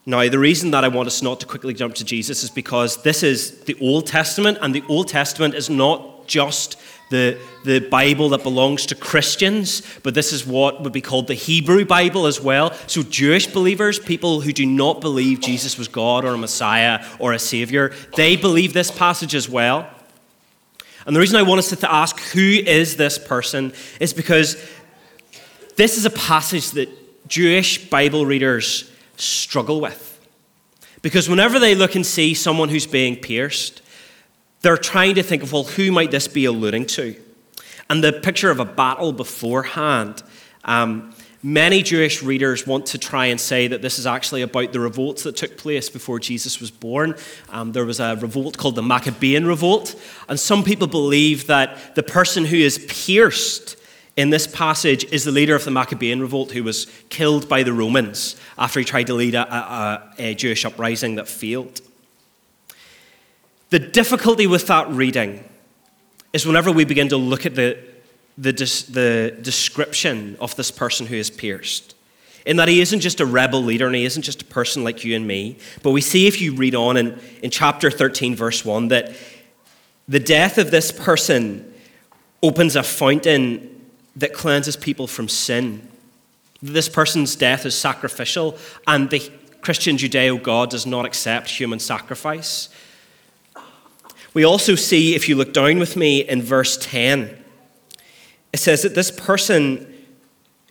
Now, 0.04 0.28
the 0.28 0.38
reason 0.38 0.72
that 0.72 0.84
I 0.84 0.88
want 0.88 1.06
us 1.06 1.22
not 1.22 1.40
to 1.40 1.46
quickly 1.46 1.72
jump 1.72 1.94
to 1.94 2.04
Jesus 2.04 2.44
is 2.44 2.50
because 2.50 3.02
this 3.04 3.22
is 3.22 3.60
the 3.60 3.76
Old 3.80 4.06
Testament, 4.06 4.58
and 4.60 4.74
the 4.74 4.84
Old 4.86 5.08
Testament 5.08 5.54
is 5.54 5.70
not 5.70 6.16
just 6.28 6.78
the, 7.10 7.38
the 7.64 7.80
Bible 7.80 8.28
that 8.30 8.42
belongs 8.42 8.86
to 8.86 8.94
Christians, 8.94 9.82
but 10.02 10.14
this 10.14 10.32
is 10.32 10.46
what 10.46 10.82
would 10.82 10.92
be 10.92 11.00
called 11.00 11.26
the 11.26 11.34
Hebrew 11.34 11.84
Bible 11.84 12.26
as 12.26 12.40
well. 12.40 12.72
So, 12.86 13.02
Jewish 13.02 13.46
believers, 13.46 13.98
people 13.98 14.42
who 14.42 14.52
do 14.52 14.66
not 14.66 15.00
believe 15.00 15.40
Jesus 15.40 15.78
was 15.78 15.88
God 15.88 16.24
or 16.24 16.34
a 16.34 16.38
Messiah 16.38 17.04
or 17.18 17.32
a 17.32 17.38
Savior, 17.38 17.92
they 18.16 18.36
believe 18.36 18.72
this 18.72 18.90
passage 18.90 19.34
as 19.34 19.48
well. 19.48 19.88
And 21.06 21.16
the 21.16 21.20
reason 21.20 21.36
I 21.36 21.42
want 21.42 21.60
us 21.60 21.70
to 21.70 21.92
ask 21.92 22.20
who 22.20 22.40
is 22.40 22.96
this 22.96 23.18
person 23.18 23.72
is 23.98 24.12
because 24.12 24.62
this 25.76 25.96
is 25.96 26.04
a 26.04 26.10
passage 26.10 26.72
that 26.72 26.90
Jewish 27.28 27.88
Bible 27.88 28.26
readers 28.26 28.90
struggle 29.16 29.80
with. 29.80 30.04
Because 31.00 31.28
whenever 31.28 31.58
they 31.58 31.74
look 31.74 31.94
and 31.94 32.04
see 32.04 32.34
someone 32.34 32.68
who's 32.68 32.86
being 32.86 33.16
pierced, 33.16 33.80
they're 34.62 34.76
trying 34.76 35.14
to 35.16 35.22
think 35.22 35.42
of, 35.42 35.52
well, 35.52 35.64
who 35.64 35.92
might 35.92 36.10
this 36.10 36.28
be 36.28 36.44
alluding 36.44 36.86
to? 36.86 37.16
And 37.90 38.02
the 38.02 38.12
picture 38.12 38.50
of 38.50 38.60
a 38.60 38.64
battle 38.64 39.12
beforehand, 39.12 40.22
um, 40.64 41.14
many 41.42 41.82
Jewish 41.82 42.22
readers 42.22 42.66
want 42.66 42.86
to 42.86 42.98
try 42.98 43.26
and 43.26 43.40
say 43.40 43.68
that 43.68 43.80
this 43.80 43.98
is 43.98 44.06
actually 44.06 44.42
about 44.42 44.72
the 44.72 44.80
revolts 44.80 45.22
that 45.22 45.36
took 45.36 45.56
place 45.56 45.88
before 45.88 46.18
Jesus 46.18 46.60
was 46.60 46.70
born. 46.70 47.14
Um, 47.48 47.72
there 47.72 47.86
was 47.86 48.00
a 48.00 48.16
revolt 48.16 48.58
called 48.58 48.74
the 48.74 48.82
Maccabean 48.82 49.46
Revolt, 49.46 49.94
and 50.28 50.38
some 50.38 50.64
people 50.64 50.86
believe 50.86 51.46
that 51.46 51.94
the 51.94 52.02
person 52.02 52.44
who 52.44 52.56
is 52.56 52.84
pierced 52.88 53.76
in 54.16 54.30
this 54.30 54.48
passage 54.48 55.04
is 55.12 55.22
the 55.22 55.30
leader 55.30 55.54
of 55.54 55.64
the 55.64 55.70
Maccabean 55.70 56.20
revolt 56.20 56.50
who 56.50 56.64
was 56.64 56.88
killed 57.08 57.48
by 57.48 57.62
the 57.62 57.72
Romans 57.72 58.34
after 58.58 58.80
he 58.80 58.84
tried 58.84 59.06
to 59.06 59.14
lead 59.14 59.36
a, 59.36 59.54
a, 59.54 60.12
a 60.18 60.34
Jewish 60.34 60.64
uprising 60.64 61.14
that 61.14 61.28
failed. 61.28 61.80
The 63.70 63.78
difficulty 63.78 64.46
with 64.46 64.66
that 64.68 64.88
reading 64.88 65.44
is 66.32 66.46
whenever 66.46 66.72
we 66.72 66.84
begin 66.84 67.08
to 67.10 67.16
look 67.16 67.44
at 67.44 67.54
the, 67.54 67.78
the, 68.36 68.52
the 68.52 69.36
description 69.42 70.36
of 70.40 70.56
this 70.56 70.70
person 70.70 71.06
who 71.06 71.16
is 71.16 71.30
pierced, 71.30 71.94
in 72.46 72.56
that 72.56 72.68
he 72.68 72.80
isn't 72.80 73.00
just 73.00 73.20
a 73.20 73.26
rebel 73.26 73.62
leader 73.62 73.86
and 73.86 73.94
he 73.94 74.04
isn't 74.04 74.22
just 74.22 74.42
a 74.42 74.44
person 74.46 74.84
like 74.84 75.04
you 75.04 75.14
and 75.14 75.26
me, 75.26 75.58
but 75.82 75.90
we 75.90 76.00
see 76.00 76.26
if 76.26 76.40
you 76.40 76.54
read 76.54 76.74
on 76.74 76.96
in, 76.96 77.18
in 77.42 77.50
chapter 77.50 77.90
13, 77.90 78.34
verse 78.34 78.64
1, 78.64 78.88
that 78.88 79.12
the 80.08 80.20
death 80.20 80.56
of 80.56 80.70
this 80.70 80.90
person 80.90 81.70
opens 82.42 82.74
a 82.74 82.82
fountain 82.82 83.86
that 84.16 84.32
cleanses 84.32 84.76
people 84.76 85.06
from 85.06 85.28
sin. 85.28 85.86
This 86.62 86.88
person's 86.88 87.36
death 87.36 87.66
is 87.66 87.76
sacrificial, 87.76 88.56
and 88.86 89.10
the 89.10 89.30
Christian 89.60 89.98
Judeo 89.98 90.42
God 90.42 90.70
does 90.70 90.86
not 90.86 91.04
accept 91.04 91.50
human 91.50 91.78
sacrifice. 91.78 92.70
We 94.38 94.44
also 94.44 94.76
see, 94.76 95.16
if 95.16 95.28
you 95.28 95.34
look 95.34 95.52
down 95.52 95.80
with 95.80 95.96
me 95.96 96.20
in 96.20 96.42
verse 96.42 96.76
10, 96.76 97.36
it 98.52 98.58
says 98.58 98.82
that 98.82 98.94
this 98.94 99.10
person 99.10 99.92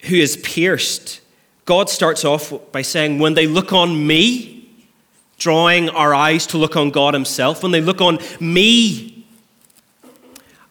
who 0.03 0.15
is 0.15 0.37
pierced, 0.37 1.19
God 1.65 1.89
starts 1.89 2.23
off 2.23 2.53
by 2.71 2.81
saying, 2.81 3.19
When 3.19 3.33
they 3.33 3.45
look 3.45 3.73
on 3.73 4.07
me, 4.07 4.69
drawing 5.37 5.89
our 5.89 6.15
eyes 6.15 6.47
to 6.47 6.57
look 6.57 6.77
on 6.77 6.91
God 6.91 7.13
Himself, 7.13 7.61
when 7.61 7.73
they 7.73 7.81
look 7.81 7.99
on 7.99 8.19
me, 8.39 9.25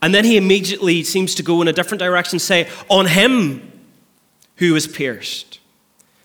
and 0.01 0.15
then 0.15 0.25
he 0.25 0.39
immediately 0.39 1.05
seems 1.05 1.35
to 1.35 1.43
go 1.43 1.61
in 1.61 1.69
a 1.69 1.75
different 1.75 2.01
direction, 2.01 2.39
say, 2.39 2.67
On 2.89 3.05
him 3.05 3.73
who 4.57 4.73
was 4.73 4.87
pierced. 4.87 5.61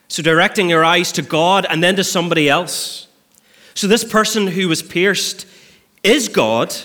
So 0.08 0.24
directing 0.24 0.70
your 0.70 0.86
eyes 0.86 1.12
to 1.12 1.22
God 1.22 1.66
and 1.70 1.84
then 1.84 1.98
to 1.98 2.04
somebody 2.06 2.48
else. 2.48 3.10
So 3.74 3.88
this 3.88 4.06
person 4.06 4.48
who 4.48 4.70
was 4.70 4.82
pierced 4.82 5.48
is 6.04 6.28
God, 6.28 6.76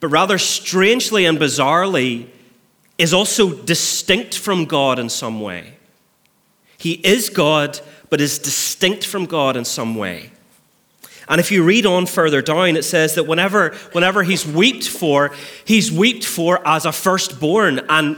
but 0.00 0.08
rather 0.08 0.38
strangely 0.38 1.24
and 1.24 1.38
bizarrely 1.38 2.28
is 2.98 3.12
also 3.12 3.54
distinct 3.54 4.38
from 4.38 4.64
God 4.64 4.98
in 4.98 5.08
some 5.08 5.40
way. 5.40 5.74
He 6.78 6.92
is 6.92 7.30
God, 7.30 7.80
but 8.10 8.20
is 8.20 8.38
distinct 8.38 9.06
from 9.06 9.26
God 9.26 9.56
in 9.56 9.64
some 9.64 9.96
way. 9.96 10.30
And 11.28 11.40
if 11.40 11.50
you 11.50 11.64
read 11.64 11.86
on 11.86 12.06
further 12.06 12.40
down, 12.40 12.76
it 12.76 12.84
says 12.84 13.16
that 13.16 13.26
whenever, 13.26 13.70
whenever 13.92 14.22
he's 14.22 14.46
wept 14.46 14.86
for, 14.86 15.32
he's 15.64 15.90
wept 15.90 16.24
for 16.24 16.66
as 16.66 16.86
a 16.86 16.92
firstborn. 16.92 17.80
And 17.88 18.16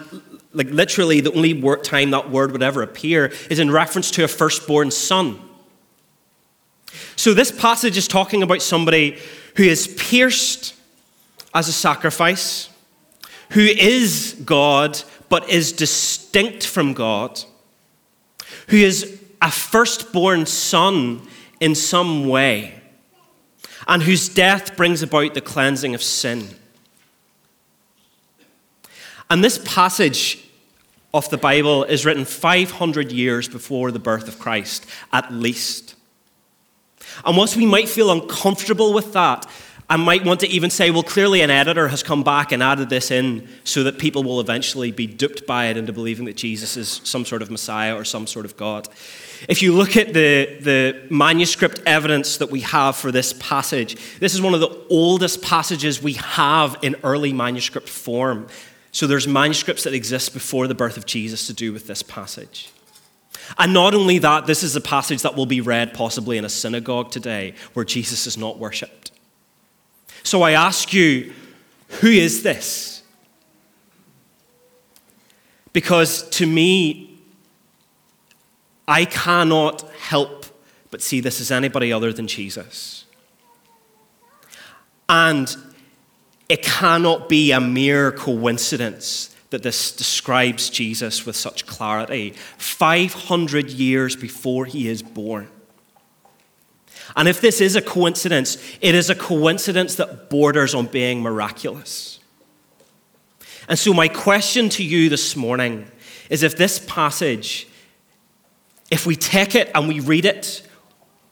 like 0.53 0.69
literally, 0.71 1.21
the 1.21 1.33
only 1.33 1.55
word, 1.55 1.85
time 1.85 2.11
that 2.11 2.31
word 2.31 2.53
would 2.53 2.63
ever 2.63 2.83
appear 2.83 3.33
is 3.49 3.59
in 3.59 3.71
reference 3.71 4.11
to 4.13 4.25
a 4.25 4.29
firstborn 4.29 4.91
son. 4.91 5.41
So 7.17 7.33
this 7.33 7.51
passage 7.51 7.97
is 7.97 8.07
talking 8.07 8.43
about 8.43 8.63
somebody 8.63 9.19
who 9.59 9.65
is 9.65 9.88
pierced 9.99 10.73
as 11.53 11.67
a 11.67 11.73
sacrifice, 11.73 12.71
who 13.50 13.62
is 13.62 14.41
God 14.45 15.03
but 15.29 15.49
is 15.49 15.73
distinct 15.73 16.65
from 16.65 16.93
God, 16.93 17.43
who 18.69 18.77
is 18.77 19.21
a 19.43 19.50
firstborn 19.50 20.47
son 20.47 21.27
in 21.59 21.75
some 21.75 22.29
way 22.29 22.81
and 23.88 24.05
whose 24.05 24.29
death 24.29 24.77
brings 24.77 25.03
about 25.03 25.35
the 25.35 25.41
cleansing 25.41 25.93
of 25.93 26.05
sin. 26.05 26.50
And 29.29 29.43
this 29.43 29.61
passage 29.65 30.38
of 31.12 31.29
the 31.31 31.37
Bible 31.37 31.83
is 31.83 32.07
written 32.07 32.25
500 32.25 33.11
years 33.11 33.49
before 33.49 33.91
the 33.91 33.99
birth 33.99 34.29
of 34.29 34.38
Christ, 34.38 34.87
at 35.12 35.33
least. 35.33 35.97
And 37.25 37.37
whilst 37.37 37.57
we 37.57 37.67
might 37.67 37.89
feel 37.89 38.11
uncomfortable 38.11 38.93
with 38.93 39.13
that, 39.13 39.47
I 39.91 39.97
might 39.97 40.23
want 40.23 40.41
to 40.41 40.49
even 40.49 40.69
say, 40.69 40.91
well, 40.91 41.03
clearly 41.03 41.41
an 41.41 41.49
editor 41.49 41.89
has 41.89 42.03
come 42.03 42.23
back 42.23 42.53
and 42.53 42.63
added 42.63 42.91
this 42.91 43.11
in 43.11 43.49
so 43.65 43.85
that 43.85 43.99
people 43.99 44.23
will 44.23 44.39
eventually 44.39 44.91
be 44.91 45.07
duped 45.07 45.47
by 45.47 45.67
it 45.67 45.79
into 45.79 45.95
believing 45.95 46.27
that 46.27 46.37
Jesus 46.37 46.77
is 46.77 47.01
some 47.05 47.25
sort 47.25 47.41
of 47.41 47.51
Messiah 47.51 47.97
or 47.97 48.05
some 48.05 48.27
sort 48.27 48.45
of 48.45 48.55
God. 48.59 48.87
If 49.49 49.63
you 49.63 49.73
look 49.73 49.97
at 49.97 50.09
the, 50.09 50.59
the 50.61 51.07
manuscript 51.09 51.81
evidence 51.87 52.37
that 52.37 52.51
we 52.51 52.61
have 52.61 52.97
for 52.97 53.11
this 53.11 53.33
passage, 53.33 53.97
this 54.19 54.35
is 54.35 54.43
one 54.43 54.53
of 54.53 54.61
the 54.61 54.79
oldest 54.91 55.41
passages 55.41 56.03
we 56.03 56.15
have 56.15 56.77
in 56.83 56.95
early 57.03 57.33
manuscript 57.33 57.89
form. 57.89 58.47
So 58.93 59.07
there's 59.07 59.27
manuscripts 59.27 59.85
that 59.85 59.95
exist 59.95 60.35
before 60.35 60.67
the 60.67 60.75
birth 60.75 60.99
of 60.99 61.07
Jesus 61.07 61.47
to 61.47 61.55
do 61.55 61.73
with 61.73 61.87
this 61.87 62.03
passage. 62.03 62.71
And 63.59 63.73
not 63.73 63.95
only 63.95 64.18
that, 64.18 64.47
this 64.47 64.62
is 64.62 64.76
a 64.76 64.80
passage 64.80 65.23
that 65.23 65.37
will 65.37 65.47
be 65.47 65.61
read 65.61 65.95
possibly 65.95 66.38
in 66.38 66.45
a 66.45 66.49
synagogue 66.49 67.11
today 67.11 67.54
where 67.73 67.85
Jesus 67.85 68.26
is 68.26 68.37
not 68.37 68.59
worshipped. 68.59 69.12
So 70.23 70.42
I 70.42 70.52
ask 70.52 70.92
you, 70.92 71.33
who 72.00 72.09
is 72.09 72.42
this? 72.42 73.02
Because 75.73 76.28
to 76.30 76.47
me, 76.47 77.21
I 78.87 79.04
cannot 79.04 79.83
help 79.92 80.47
but 80.90 81.02
see 81.02 81.21
this 81.21 81.40
as 81.40 81.50
anybody 81.50 81.92
other 81.92 82.12
than 82.12 82.26
Jesus. 82.26 83.04
And 85.09 85.54
it 86.49 86.62
cannot 86.62 87.28
be 87.28 87.52
a 87.52 87.61
mere 87.61 88.12
coincidence 88.12 89.35
that 89.50 89.62
this 89.62 89.93
describes 89.93 90.69
Jesus 90.69 91.25
with 91.25 91.37
such 91.37 91.67
clarity 91.67 92.35
500 92.59 93.71
years 93.71 94.14
before 94.14 94.67
he 94.67 94.88
is 94.88 95.02
born. 95.02 95.49
And 97.17 97.28
if 97.28 97.40
this 97.40 97.61
is 97.61 97.75
a 97.75 97.83
coincidence, 97.83 98.59
it 98.81 98.95
is 98.95 99.09
a 99.09 99.14
coincidence 99.14 99.95
that 99.95 100.28
borders 100.28 100.75
on 100.75 100.87
being 100.87 101.23
miraculous. 101.23 102.21
And 103.69 103.78
so, 103.78 103.93
my 103.95 104.09
question 104.09 104.69
to 104.71 104.85
you 104.85 105.09
this 105.09 105.35
morning 105.35 105.90
is 106.28 106.43
if 106.43 106.57
this 106.57 106.78
passage, 106.78 107.67
if 108.90 109.07
we 109.07 109.17
take 109.17 109.55
it 109.55 109.71
and 109.75 109.88
we 109.88 110.00
read 110.00 110.25
it 110.25 110.68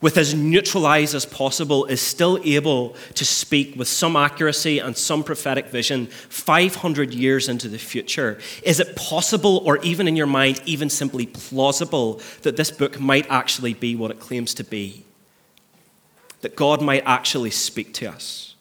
with 0.00 0.18
as 0.18 0.34
neutralized 0.34 1.14
as 1.14 1.24
possible, 1.24 1.86
is 1.86 2.00
still 2.00 2.38
able 2.44 2.94
to 3.14 3.24
speak 3.24 3.76
with 3.76 3.88
some 3.88 4.14
accuracy 4.14 4.78
and 4.78 4.96
some 4.96 5.24
prophetic 5.24 5.66
vision 5.68 6.06
500 6.06 7.14
years 7.14 7.48
into 7.48 7.68
the 7.68 7.78
future, 7.78 8.38
is 8.62 8.78
it 8.78 8.94
possible, 8.94 9.62
or 9.64 9.78
even 9.78 10.06
in 10.06 10.14
your 10.14 10.26
mind, 10.26 10.60
even 10.66 10.90
simply 10.90 11.26
plausible, 11.26 12.20
that 12.42 12.56
this 12.56 12.70
book 12.70 13.00
might 13.00 13.26
actually 13.30 13.72
be 13.72 13.96
what 13.96 14.10
it 14.10 14.20
claims 14.20 14.52
to 14.54 14.64
be? 14.64 15.04
That 16.42 16.56
God 16.56 16.82
might 16.82 17.02
actually 17.06 17.50
speak 17.50 17.94
to 17.94 18.06
us? 18.06 18.54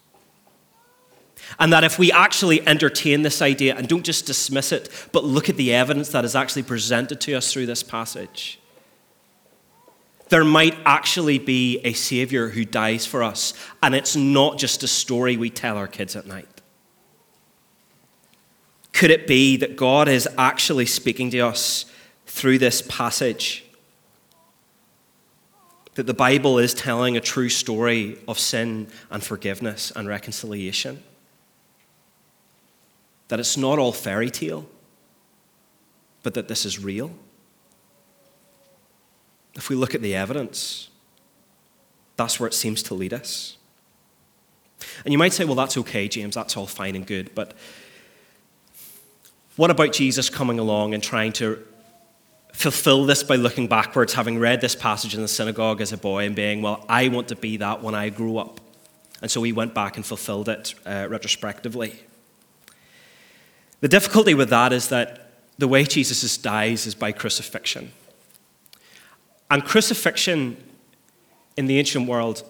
And 1.59 1.71
that 1.73 1.83
if 1.83 1.99
we 1.99 2.11
actually 2.11 2.65
entertain 2.67 3.21
this 3.21 3.41
idea 3.41 3.75
and 3.75 3.87
don't 3.87 4.03
just 4.03 4.25
dismiss 4.25 4.71
it, 4.71 4.89
but 5.11 5.23
look 5.23 5.49
at 5.49 5.57
the 5.57 5.73
evidence 5.73 6.09
that 6.09 6.25
is 6.25 6.35
actually 6.35 6.63
presented 6.63 7.21
to 7.21 7.33
us 7.35 7.51
through 7.51 7.65
this 7.65 7.83
passage, 7.83 8.59
there 10.29 10.43
might 10.43 10.75
actually 10.85 11.39
be 11.39 11.79
a 11.83 11.93
Savior 11.93 12.49
who 12.49 12.65
dies 12.65 13.05
for 13.05 13.23
us. 13.23 13.53
And 13.83 13.93
it's 13.93 14.15
not 14.15 14.57
just 14.57 14.83
a 14.83 14.87
story 14.87 15.37
we 15.37 15.49
tell 15.49 15.77
our 15.77 15.87
kids 15.87 16.15
at 16.15 16.25
night. 16.25 16.47
Could 18.91 19.11
it 19.11 19.27
be 19.27 19.57
that 19.57 19.75
God 19.75 20.07
is 20.07 20.27
actually 20.37 20.85
speaking 20.85 21.29
to 21.31 21.39
us 21.39 21.85
through 22.25 22.59
this 22.59 22.81
passage? 22.81 23.65
That 25.95 26.07
the 26.07 26.13
Bible 26.13 26.59
is 26.59 26.73
telling 26.73 27.15
a 27.15 27.21
true 27.21 27.49
story 27.49 28.17
of 28.27 28.39
sin 28.39 28.87
and 29.11 29.23
forgiveness 29.23 29.91
and 29.95 30.07
reconciliation? 30.07 31.03
that 33.27 33.39
it's 33.39 33.57
not 33.57 33.79
all 33.79 33.91
fairy 33.91 34.29
tale, 34.29 34.65
but 36.23 36.33
that 36.35 36.47
this 36.47 36.65
is 36.65 36.79
real. 36.79 37.11
If 39.55 39.69
we 39.69 39.75
look 39.75 39.95
at 39.95 40.01
the 40.01 40.15
evidence, 40.15 40.89
that's 42.17 42.39
where 42.39 42.47
it 42.47 42.53
seems 42.53 42.83
to 42.83 42.93
lead 42.93 43.13
us. 43.13 43.57
And 45.03 45.11
you 45.11 45.17
might 45.17 45.33
say, 45.33 45.45
well, 45.45 45.55
that's 45.55 45.77
okay, 45.77 46.07
James, 46.07 46.35
that's 46.35 46.57
all 46.57 46.67
fine 46.67 46.95
and 46.95 47.05
good, 47.05 47.33
but 47.35 47.53
what 49.55 49.71
about 49.71 49.93
Jesus 49.93 50.29
coming 50.29 50.59
along 50.59 50.93
and 50.93 51.01
trying 51.01 51.31
to 51.33 51.65
fulfill 52.51 53.05
this 53.05 53.23
by 53.23 53.35
looking 53.35 53.67
backwards, 53.67 54.13
having 54.13 54.39
read 54.39 54.61
this 54.61 54.75
passage 54.75 55.15
in 55.15 55.21
the 55.21 55.27
synagogue 55.27 55.81
as 55.81 55.93
a 55.93 55.97
boy 55.97 56.25
and 56.25 56.35
being, 56.35 56.61
well, 56.61 56.85
I 56.89 57.07
want 57.07 57.29
to 57.29 57.35
be 57.35 57.57
that 57.57 57.81
when 57.81 57.95
I 57.95 58.09
grew 58.09 58.37
up? 58.37 58.59
And 59.21 59.31
so 59.31 59.41
he 59.43 59.53
went 59.53 59.73
back 59.73 59.95
and 59.95 60.05
fulfilled 60.05 60.49
it 60.49 60.75
uh, 60.85 61.07
retrospectively. 61.09 61.99
The 63.81 63.87
difficulty 63.87 64.33
with 64.33 64.49
that 64.49 64.73
is 64.73 64.89
that 64.89 65.31
the 65.57 65.67
way 65.67 65.83
Jesus 65.83 66.37
dies 66.37 66.85
is 66.85 66.95
by 66.95 67.11
crucifixion. 67.11 67.91
And 69.49 69.63
crucifixion 69.63 70.57
in 71.55 71.67
the 71.67 71.77
ancient 71.77 72.07
world, 72.07 72.43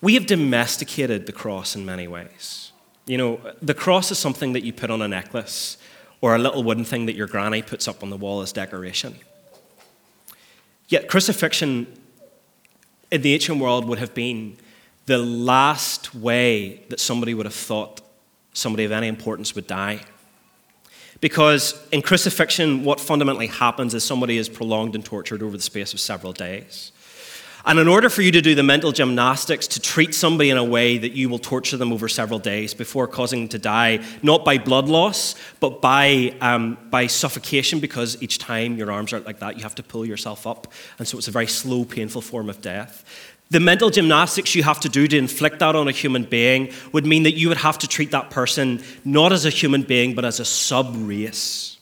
we 0.00 0.14
have 0.14 0.26
domesticated 0.26 1.26
the 1.26 1.32
cross 1.32 1.76
in 1.76 1.86
many 1.86 2.08
ways. 2.08 2.72
You 3.06 3.18
know, 3.18 3.40
the 3.60 3.74
cross 3.74 4.10
is 4.10 4.18
something 4.18 4.52
that 4.52 4.64
you 4.64 4.72
put 4.72 4.90
on 4.90 5.02
a 5.02 5.08
necklace 5.08 5.76
or 6.20 6.34
a 6.34 6.38
little 6.38 6.62
wooden 6.62 6.84
thing 6.84 7.06
that 7.06 7.16
your 7.16 7.26
granny 7.26 7.62
puts 7.62 7.88
up 7.88 8.02
on 8.02 8.10
the 8.10 8.16
wall 8.16 8.42
as 8.42 8.52
decoration. 8.52 9.16
Yet, 10.88 11.08
crucifixion 11.08 11.86
in 13.10 13.22
the 13.22 13.34
ancient 13.34 13.58
world 13.58 13.86
would 13.86 13.98
have 13.98 14.14
been 14.14 14.56
the 15.06 15.18
last 15.18 16.14
way 16.14 16.82
that 16.88 17.00
somebody 17.00 17.34
would 17.34 17.46
have 17.46 17.54
thought 17.54 18.00
somebody 18.52 18.84
of 18.84 18.92
any 18.92 19.08
importance 19.08 19.54
would 19.54 19.66
die. 19.66 20.00
Because 21.22 21.80
in 21.92 22.02
crucifixion, 22.02 22.82
what 22.82 23.00
fundamentally 23.00 23.46
happens 23.46 23.94
is 23.94 24.02
somebody 24.02 24.38
is 24.38 24.48
prolonged 24.48 24.96
and 24.96 25.04
tortured 25.04 25.40
over 25.40 25.56
the 25.56 25.62
space 25.62 25.94
of 25.94 26.00
several 26.00 26.32
days. 26.32 26.90
And 27.64 27.78
in 27.78 27.86
order 27.86 28.10
for 28.10 28.22
you 28.22 28.32
to 28.32 28.40
do 28.40 28.56
the 28.56 28.64
mental 28.64 28.90
gymnastics 28.90 29.68
to 29.68 29.80
treat 29.80 30.16
somebody 30.16 30.50
in 30.50 30.56
a 30.56 30.64
way 30.64 30.98
that 30.98 31.12
you 31.12 31.28
will 31.28 31.38
torture 31.38 31.76
them 31.76 31.92
over 31.92 32.08
several 32.08 32.40
days 32.40 32.74
before 32.74 33.06
causing 33.06 33.42
them 33.42 33.48
to 33.50 33.58
die, 33.60 34.04
not 34.20 34.44
by 34.44 34.58
blood 34.58 34.88
loss, 34.88 35.36
but 35.60 35.80
by, 35.80 36.34
um, 36.40 36.76
by 36.90 37.06
suffocation, 37.06 37.78
because 37.78 38.20
each 38.20 38.38
time 38.38 38.76
your 38.76 38.90
arms 38.90 39.12
are 39.12 39.20
like 39.20 39.38
that, 39.38 39.56
you 39.56 39.62
have 39.62 39.76
to 39.76 39.82
pull 39.84 40.04
yourself 40.04 40.44
up. 40.44 40.72
And 40.98 41.06
so 41.06 41.18
it's 41.18 41.28
a 41.28 41.30
very 41.30 41.46
slow, 41.46 41.84
painful 41.84 42.22
form 42.22 42.50
of 42.50 42.60
death. 42.60 43.04
The 43.52 43.60
mental 43.60 43.90
gymnastics 43.90 44.54
you 44.54 44.62
have 44.62 44.80
to 44.80 44.88
do 44.88 45.06
to 45.06 45.18
inflict 45.18 45.58
that 45.58 45.76
on 45.76 45.86
a 45.86 45.92
human 45.92 46.24
being 46.24 46.72
would 46.92 47.04
mean 47.04 47.24
that 47.24 47.32
you 47.32 47.48
would 47.48 47.58
have 47.58 47.78
to 47.80 47.86
treat 47.86 48.10
that 48.12 48.30
person 48.30 48.82
not 49.04 49.30
as 49.30 49.44
a 49.44 49.50
human 49.50 49.82
being, 49.82 50.14
but 50.14 50.24
as 50.24 50.40
a 50.40 50.44
sub 50.46 50.94
race. 50.96 51.76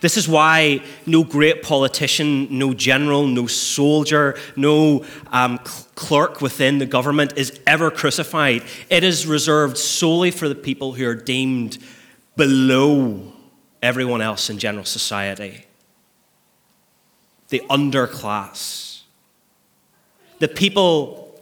This 0.00 0.16
is 0.16 0.26
why 0.26 0.82
no 1.04 1.24
great 1.24 1.62
politician, 1.62 2.58
no 2.58 2.72
general, 2.72 3.26
no 3.26 3.46
soldier, 3.46 4.38
no 4.56 5.04
um, 5.30 5.58
clerk 5.94 6.40
within 6.40 6.78
the 6.78 6.86
government 6.86 7.34
is 7.36 7.60
ever 7.66 7.90
crucified. 7.90 8.62
It 8.88 9.04
is 9.04 9.26
reserved 9.26 9.76
solely 9.76 10.30
for 10.30 10.48
the 10.48 10.54
people 10.54 10.94
who 10.94 11.06
are 11.06 11.14
deemed 11.14 11.76
below 12.34 13.30
everyone 13.82 14.22
else 14.22 14.48
in 14.48 14.58
general 14.58 14.86
society, 14.86 15.66
the 17.50 17.60
underclass 17.68 18.87
the 20.38 20.48
people 20.48 21.40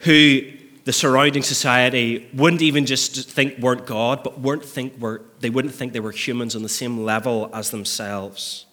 who 0.00 0.52
the 0.84 0.92
surrounding 0.92 1.42
society 1.42 2.28
wouldn't 2.32 2.62
even 2.62 2.86
just 2.86 3.28
think 3.28 3.58
weren't 3.58 3.86
God, 3.86 4.22
but 4.22 4.38
weren't 4.40 4.64
think 4.64 5.00
were, 5.00 5.20
they 5.40 5.50
wouldn't 5.50 5.74
think 5.74 5.92
they 5.92 6.00
were 6.00 6.12
humans 6.12 6.54
on 6.54 6.62
the 6.62 6.68
same 6.68 7.02
level 7.02 7.50
as 7.52 7.70
themselves. 7.70 8.66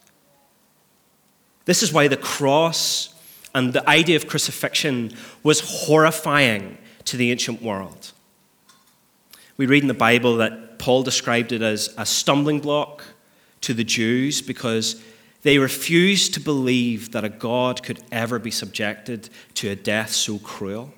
This 1.65 1.81
is 1.81 1.91
why 1.91 2.07
the 2.07 2.17
cross 2.17 3.15
and 3.55 3.73
the 3.73 3.87
idea 3.89 4.15
of 4.15 4.27
crucifixion 4.27 5.15
was 5.41 5.61
horrifying 5.61 6.77
to 7.05 7.17
the 7.17 7.31
ancient 7.31 7.63
world. 7.63 8.11
We 9.57 9.65
read 9.65 9.81
in 9.81 9.87
the 9.87 9.95
Bible 9.95 10.37
that 10.37 10.77
Paul 10.77 11.01
described 11.01 11.51
it 11.51 11.63
as 11.63 11.93
a 11.97 12.05
stumbling 12.05 12.59
block 12.59 13.03
to 13.61 13.73
the 13.73 13.83
Jews 13.83 14.41
because 14.41 15.01
they 15.43 15.57
refused 15.57 16.33
to 16.33 16.39
believe 16.39 17.11
that 17.11 17.23
a 17.23 17.29
God 17.29 17.83
could 17.83 18.01
ever 18.11 18.39
be 18.39 18.51
subjected 18.51 19.29
to 19.55 19.69
a 19.69 19.75
death 19.75 20.11
so 20.11 20.39
cruel. 20.39 20.93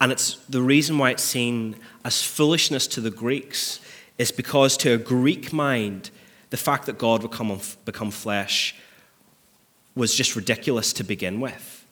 And 0.00 0.10
it's 0.10 0.34
the 0.48 0.62
reason 0.62 0.98
why 0.98 1.10
it's 1.10 1.22
seen 1.22 1.76
as 2.04 2.22
foolishness 2.22 2.86
to 2.88 3.00
the 3.00 3.10
Greeks 3.10 3.80
is 4.18 4.32
because 4.32 4.76
to 4.78 4.92
a 4.92 4.98
Greek 4.98 5.52
mind, 5.52 6.10
the 6.50 6.56
fact 6.56 6.86
that 6.86 6.98
God 6.98 7.22
would 7.22 7.30
come 7.30 7.58
become 7.84 8.10
flesh 8.10 8.74
was 9.94 10.14
just 10.14 10.34
ridiculous 10.34 10.92
to 10.94 11.04
begin 11.04 11.40
with. 11.40 11.84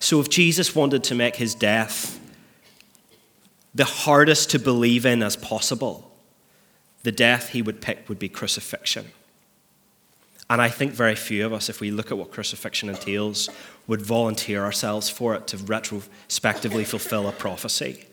So 0.00 0.20
if 0.20 0.28
Jesus 0.28 0.74
wanted 0.74 1.04
to 1.04 1.14
make 1.14 1.36
his 1.36 1.54
death 1.54 2.20
the 3.74 3.84
hardest 3.84 4.50
to 4.50 4.58
believe 4.58 5.06
in 5.06 5.22
as 5.22 5.36
possible, 5.36 6.13
the 7.04 7.12
death 7.12 7.50
he 7.50 7.62
would 7.62 7.80
pick 7.80 8.08
would 8.08 8.18
be 8.18 8.28
crucifixion. 8.28 9.12
And 10.50 10.60
I 10.60 10.68
think 10.68 10.92
very 10.92 11.14
few 11.14 11.46
of 11.46 11.52
us, 11.52 11.68
if 11.68 11.80
we 11.80 11.90
look 11.90 12.10
at 12.10 12.18
what 12.18 12.30
crucifixion 12.30 12.88
entails, 12.88 13.48
would 13.86 14.02
volunteer 14.02 14.64
ourselves 14.64 15.08
for 15.08 15.34
it 15.34 15.46
to 15.48 15.56
retrospectively 15.58 16.84
fulfill 16.84 17.28
a 17.28 17.32
prophecy. 17.32 18.06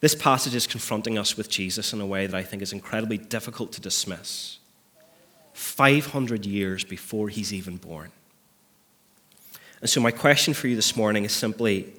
This 0.00 0.14
passage 0.14 0.54
is 0.54 0.66
confronting 0.66 1.18
us 1.18 1.36
with 1.36 1.48
Jesus 1.48 1.92
in 1.92 2.00
a 2.00 2.06
way 2.06 2.26
that 2.26 2.36
I 2.36 2.42
think 2.42 2.62
is 2.62 2.72
incredibly 2.72 3.18
difficult 3.18 3.72
to 3.72 3.80
dismiss. 3.80 4.58
500 5.54 6.44
years 6.44 6.84
before 6.84 7.30
he's 7.30 7.52
even 7.52 7.78
born. 7.78 8.12
And 9.80 9.88
so, 9.88 10.00
my 10.00 10.10
question 10.10 10.52
for 10.52 10.68
you 10.68 10.76
this 10.76 10.96
morning 10.96 11.24
is 11.24 11.32
simply 11.32 11.92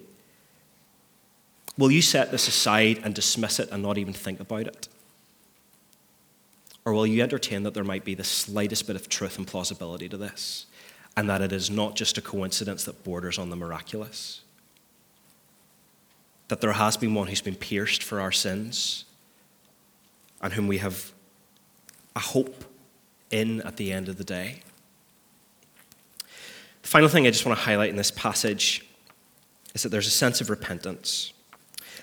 Will 1.78 1.92
you 1.92 2.02
set 2.02 2.32
this 2.32 2.48
aside 2.48 3.02
and 3.04 3.14
dismiss 3.14 3.60
it 3.60 3.70
and 3.72 3.84
not 3.84 3.98
even 3.98 4.14
think 4.14 4.40
about 4.40 4.68
it? 4.68 4.88
Or 6.86 6.94
will 6.94 7.06
you 7.06 7.22
entertain 7.22 7.64
that 7.64 7.74
there 7.74 7.84
might 7.84 8.06
be 8.06 8.16
the 8.16 8.24
slightest 8.24 8.88
bit 8.88 8.96
of 8.96 9.10
truth 9.10 9.38
and 9.38 9.46
plausibility 9.46 10.10
to 10.10 10.18
this, 10.18 10.66
and 11.16 11.30
that 11.30 11.42
it 11.42 11.52
is 11.52 11.70
not 11.70 11.96
just 11.96 12.18
a 12.18 12.22
coincidence 12.22 12.86
that 12.86 13.04
borders 13.04 13.38
on 13.38 13.50
the 13.50 13.56
miraculous? 13.56 14.42
That 16.48 16.62
there 16.62 16.72
has 16.72 16.96
been 16.96 17.14
one 17.14 17.28
who's 17.28 17.42
been 17.42 17.56
pierced 17.56 18.02
for 18.02 18.22
our 18.22 18.32
sins, 18.32 19.04
and 20.42 20.54
whom 20.54 20.68
we 20.68 20.78
have 20.78 21.12
a 22.16 22.20
hope 22.20 22.64
in 23.30 23.62
at 23.64 23.76
the 23.76 23.92
end 23.92 24.08
of 24.08 24.18
the 24.18 24.24
day? 24.24 24.62
The 26.82 26.88
final 26.88 27.10
thing 27.10 27.28
I 27.28 27.32
just 27.32 27.46
want 27.46 27.58
to 27.58 27.66
highlight 27.66 27.90
in 27.90 27.98
this 27.98 28.12
passage 28.12 28.88
is 29.76 29.84
that 29.84 29.90
there's 29.90 30.08
a 30.08 30.12
sense 30.12 30.40
of 30.40 30.50
repentance. 30.50 31.34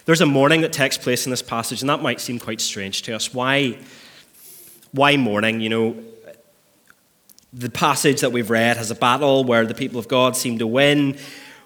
There's 0.05 0.21
a 0.21 0.27
mourning 0.27 0.61
that 0.61 0.73
takes 0.73 0.99
place 0.99 1.27
in 1.27 1.31
this 1.31 1.43
passage, 1.43 1.81
and 1.81 1.89
that 1.89 2.03
might 2.03 2.21
seem 2.21 2.39
quite 2.39 2.61
strange 2.61 3.03
to 3.03 3.15
us. 3.15 3.33
Why, 3.33 3.79
why 4.93 5.17
mourning? 5.17 5.61
You 5.61 5.69
know, 5.71 5.97
the 7.53 7.71
passage 7.71 8.21
that 8.21 8.31
we've 8.31 8.51
read 8.51 8.77
has 8.77 8.91
a 8.91 8.95
battle 8.95 9.45
where 9.45 9.65
the 9.65 9.75
people 9.75 9.99
of 9.99 10.09
God 10.09 10.37
seem 10.37 10.59
to 10.59 10.67
win. 10.67 11.17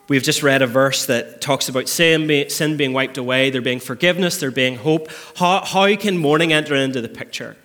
We've 0.09 0.23
just 0.23 0.43
read 0.43 0.63
a 0.63 0.67
verse 0.67 1.07
that 1.07 1.41
talks 1.41 1.69
about 1.69 1.89
sin, 1.89 2.27
being 2.27 2.93
wiped 2.93 3.19
away, 3.19 3.51
there 3.51 3.61
being 3.61 3.81
forgiveness, 3.81 4.39
there 4.39 4.51
being 4.51 4.77
hope. 4.77 5.09
How, 5.37 5.65
how 5.65 5.97
can 5.97 6.17
mourning 6.17 6.53
enter 6.53 6.75
into 6.75 7.01
the 7.01 7.09
picture? 7.09 7.57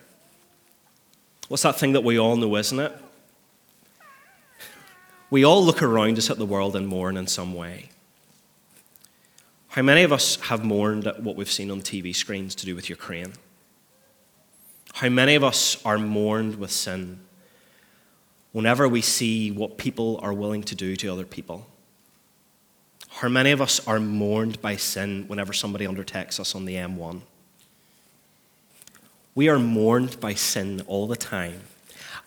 What's 1.49 1.63
that 1.63 1.77
thing 1.77 1.93
that 1.93 2.03
we 2.03 2.17
all 2.17 2.35
know, 2.35 2.55
isn't 2.55 2.79
it? 2.79 2.91
We 5.29 5.45
all 5.45 5.63
look 5.63 5.83
around 5.83 6.17
us 6.17 6.29
at 6.29 6.37
the 6.37 6.45
world 6.45 6.75
and 6.75 6.87
mourn 6.87 7.15
in 7.15 7.27
some 7.27 7.53
way. 7.53 7.89
How 9.73 9.81
many 9.81 10.03
of 10.03 10.13
us 10.13 10.39
have 10.41 10.63
mourned 10.63 11.07
at 11.07 11.23
what 11.23 11.35
we've 11.35 11.51
seen 11.51 11.71
on 11.71 11.81
TV 11.81 12.15
screens 12.15 12.53
to 12.53 12.65
do 12.67 12.75
with 12.75 12.91
Ukraine? 12.91 13.33
How 14.93 15.09
many 15.09 15.33
of 15.33 15.43
us 15.43 15.83
are 15.83 15.97
mourned 15.97 16.57
with 16.57 16.69
sin 16.69 17.21
whenever 18.51 18.87
we 18.87 19.01
see 19.01 19.49
what 19.49 19.79
people 19.79 20.19
are 20.21 20.31
willing 20.31 20.61
to 20.61 20.75
do 20.75 20.95
to 20.97 21.07
other 21.07 21.25
people? 21.25 21.65
How 23.09 23.29
many 23.29 23.49
of 23.49 23.63
us 23.63 23.79
are 23.87 23.99
mourned 23.99 24.61
by 24.61 24.75
sin 24.75 25.25
whenever 25.27 25.53
somebody 25.53 25.87
undertakes 25.87 26.39
us 26.39 26.53
on 26.53 26.65
the 26.65 26.75
M1? 26.75 27.21
We 29.33 29.49
are 29.49 29.57
mourned 29.57 30.19
by 30.19 30.35
sin 30.35 30.83
all 30.85 31.07
the 31.07 31.15
time. 31.15 31.61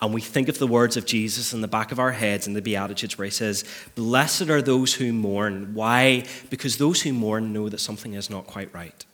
And 0.01 0.13
we 0.13 0.21
think 0.21 0.49
of 0.49 0.59
the 0.59 0.67
words 0.67 0.97
of 0.97 1.07
Jesus 1.07 1.55
in 1.55 1.63
the 1.63 1.69
back 1.69 1.91
of 1.91 1.99
our 1.99 2.13
heads 2.13 2.47
in 2.47 2.53
the 2.53 2.61
Beatitudes 2.61 3.17
where 3.17 3.25
he 3.25 3.31
says, 3.31 3.65
Blessed 3.95 4.51
are 4.51 4.61
those 4.61 4.95
who 4.95 5.13
mourn. 5.13 5.73
Why? 5.73 6.25
Because 6.51 6.77
those 6.77 7.03
who 7.03 7.13
mourn 7.13 7.53
know 7.53 7.69
that 7.69 7.81
something 7.81 8.13
is 8.13 8.29
not 8.29 8.47
quite 8.47 8.73
right. 8.75 9.05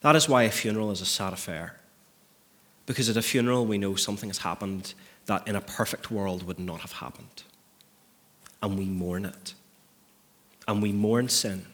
That 0.00 0.16
is 0.16 0.28
why 0.28 0.42
a 0.42 0.50
funeral 0.50 0.90
is 0.90 1.00
a 1.00 1.06
sad 1.06 1.32
affair. 1.32 1.76
Because 2.86 3.08
at 3.08 3.16
a 3.16 3.22
funeral, 3.22 3.64
we 3.64 3.78
know 3.78 3.94
something 3.94 4.28
has 4.28 4.38
happened 4.38 4.94
that 5.26 5.46
in 5.46 5.56
a 5.56 5.60
perfect 5.60 6.10
world 6.10 6.42
would 6.42 6.58
not 6.58 6.80
have 6.80 6.92
happened. 6.92 7.44
And 8.62 8.76
we 8.76 8.84
mourn 8.84 9.24
it 9.24 9.54
and 10.66 10.82
we 10.82 10.92
mourn 10.92 11.28
sin. 11.28 11.66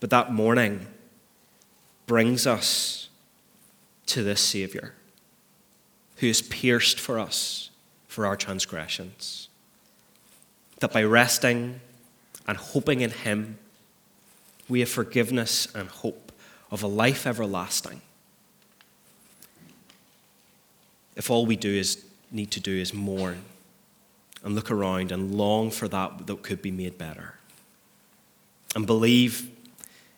But 0.00 0.10
that 0.10 0.32
mourning 0.32 0.86
brings 2.06 2.46
us 2.46 3.08
to 4.06 4.22
this 4.22 4.40
Savior 4.40 4.94
who 6.18 6.26
is 6.26 6.42
pierced 6.42 6.98
for 6.98 7.18
us 7.18 7.70
for 8.06 8.26
our 8.26 8.36
transgressions. 8.36 9.48
That 10.80 10.92
by 10.92 11.02
resting 11.04 11.80
and 12.46 12.56
hoping 12.56 13.00
in 13.00 13.10
Him, 13.10 13.58
we 14.68 14.80
have 14.80 14.88
forgiveness 14.88 15.68
and 15.74 15.88
hope 15.88 16.32
of 16.70 16.82
a 16.82 16.86
life 16.86 17.26
everlasting. 17.26 18.00
If 21.16 21.30
all 21.30 21.46
we 21.46 21.56
do 21.56 21.70
is 21.70 22.04
need 22.30 22.50
to 22.52 22.60
do 22.60 22.76
is 22.76 22.92
mourn 22.92 23.42
and 24.44 24.54
look 24.54 24.70
around 24.70 25.10
and 25.10 25.34
long 25.34 25.70
for 25.70 25.88
that 25.88 26.26
that 26.26 26.42
could 26.42 26.62
be 26.62 26.70
made 26.70 26.98
better. 26.98 27.34
And 28.76 28.86
believe, 28.86 29.50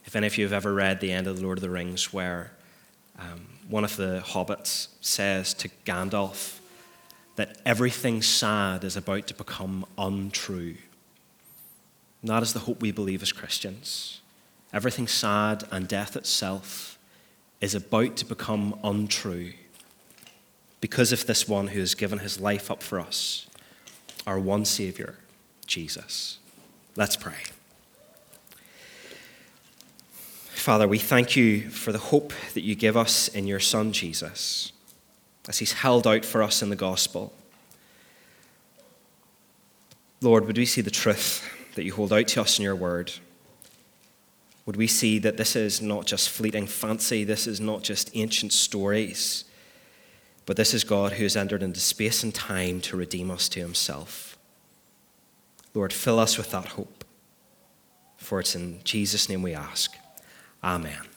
if 0.04 0.16
any 0.16 0.26
of 0.26 0.36
you 0.36 0.44
have 0.44 0.52
ever 0.52 0.74
read 0.74 1.00
the 1.00 1.12
end 1.12 1.26
of 1.26 1.36
The 1.36 1.42
Lord 1.42 1.58
of 1.58 1.62
the 1.62 1.70
Rings, 1.70 2.12
where 2.12 2.52
um, 3.18 3.46
one 3.70 3.84
of 3.84 3.96
the 3.96 4.22
hobbits 4.26 4.88
says 5.00 5.54
to 5.54 5.68
Gandalf 5.86 6.58
that 7.36 7.58
everything 7.64 8.20
sad 8.20 8.82
is 8.82 8.96
about 8.96 9.28
to 9.28 9.34
become 9.34 9.86
untrue. 9.96 10.74
And 12.20 12.30
that 12.30 12.42
is 12.42 12.52
the 12.52 12.58
hope 12.60 12.82
we 12.82 12.90
believe 12.90 13.22
as 13.22 13.32
Christians. 13.32 14.20
Everything 14.72 15.06
sad 15.06 15.64
and 15.70 15.86
death 15.86 16.16
itself 16.16 16.98
is 17.60 17.74
about 17.74 18.16
to 18.16 18.24
become 18.24 18.78
untrue 18.82 19.52
because 20.80 21.12
of 21.12 21.26
this 21.26 21.48
one 21.48 21.68
who 21.68 21.80
has 21.80 21.94
given 21.94 22.18
his 22.18 22.40
life 22.40 22.70
up 22.70 22.82
for 22.82 22.98
us, 22.98 23.46
our 24.26 24.38
one 24.38 24.64
Savior, 24.64 25.16
Jesus. 25.66 26.38
Let's 26.96 27.16
pray. 27.16 27.36
Father, 30.60 30.86
we 30.86 30.98
thank 30.98 31.36
you 31.36 31.70
for 31.70 31.90
the 31.90 31.98
hope 31.98 32.34
that 32.52 32.60
you 32.60 32.74
give 32.74 32.94
us 32.94 33.28
in 33.28 33.46
your 33.46 33.60
Son, 33.60 33.92
Jesus, 33.92 34.72
as 35.48 35.58
he's 35.58 35.72
held 35.72 36.06
out 36.06 36.22
for 36.22 36.42
us 36.42 36.60
in 36.60 36.68
the 36.68 36.76
gospel. 36.76 37.32
Lord, 40.20 40.44
would 40.44 40.58
we 40.58 40.66
see 40.66 40.82
the 40.82 40.90
truth 40.90 41.48
that 41.76 41.84
you 41.84 41.94
hold 41.94 42.12
out 42.12 42.28
to 42.28 42.42
us 42.42 42.58
in 42.58 42.62
your 42.62 42.76
word? 42.76 43.10
Would 44.66 44.76
we 44.76 44.86
see 44.86 45.18
that 45.20 45.38
this 45.38 45.56
is 45.56 45.80
not 45.80 46.04
just 46.04 46.28
fleeting 46.28 46.66
fancy, 46.66 47.24
this 47.24 47.46
is 47.46 47.58
not 47.58 47.82
just 47.82 48.10
ancient 48.12 48.52
stories, 48.52 49.46
but 50.44 50.58
this 50.58 50.74
is 50.74 50.84
God 50.84 51.12
who 51.12 51.22
has 51.22 51.36
entered 51.36 51.62
into 51.62 51.80
space 51.80 52.22
and 52.22 52.34
time 52.34 52.82
to 52.82 52.98
redeem 52.98 53.30
us 53.30 53.48
to 53.48 53.60
himself. 53.60 54.36
Lord, 55.72 55.94
fill 55.94 56.18
us 56.18 56.36
with 56.36 56.50
that 56.50 56.66
hope. 56.66 57.02
For 58.18 58.40
it's 58.40 58.54
in 58.54 58.80
Jesus' 58.84 59.30
name 59.30 59.40
we 59.40 59.54
ask. 59.54 59.96
Amen. 60.62 61.09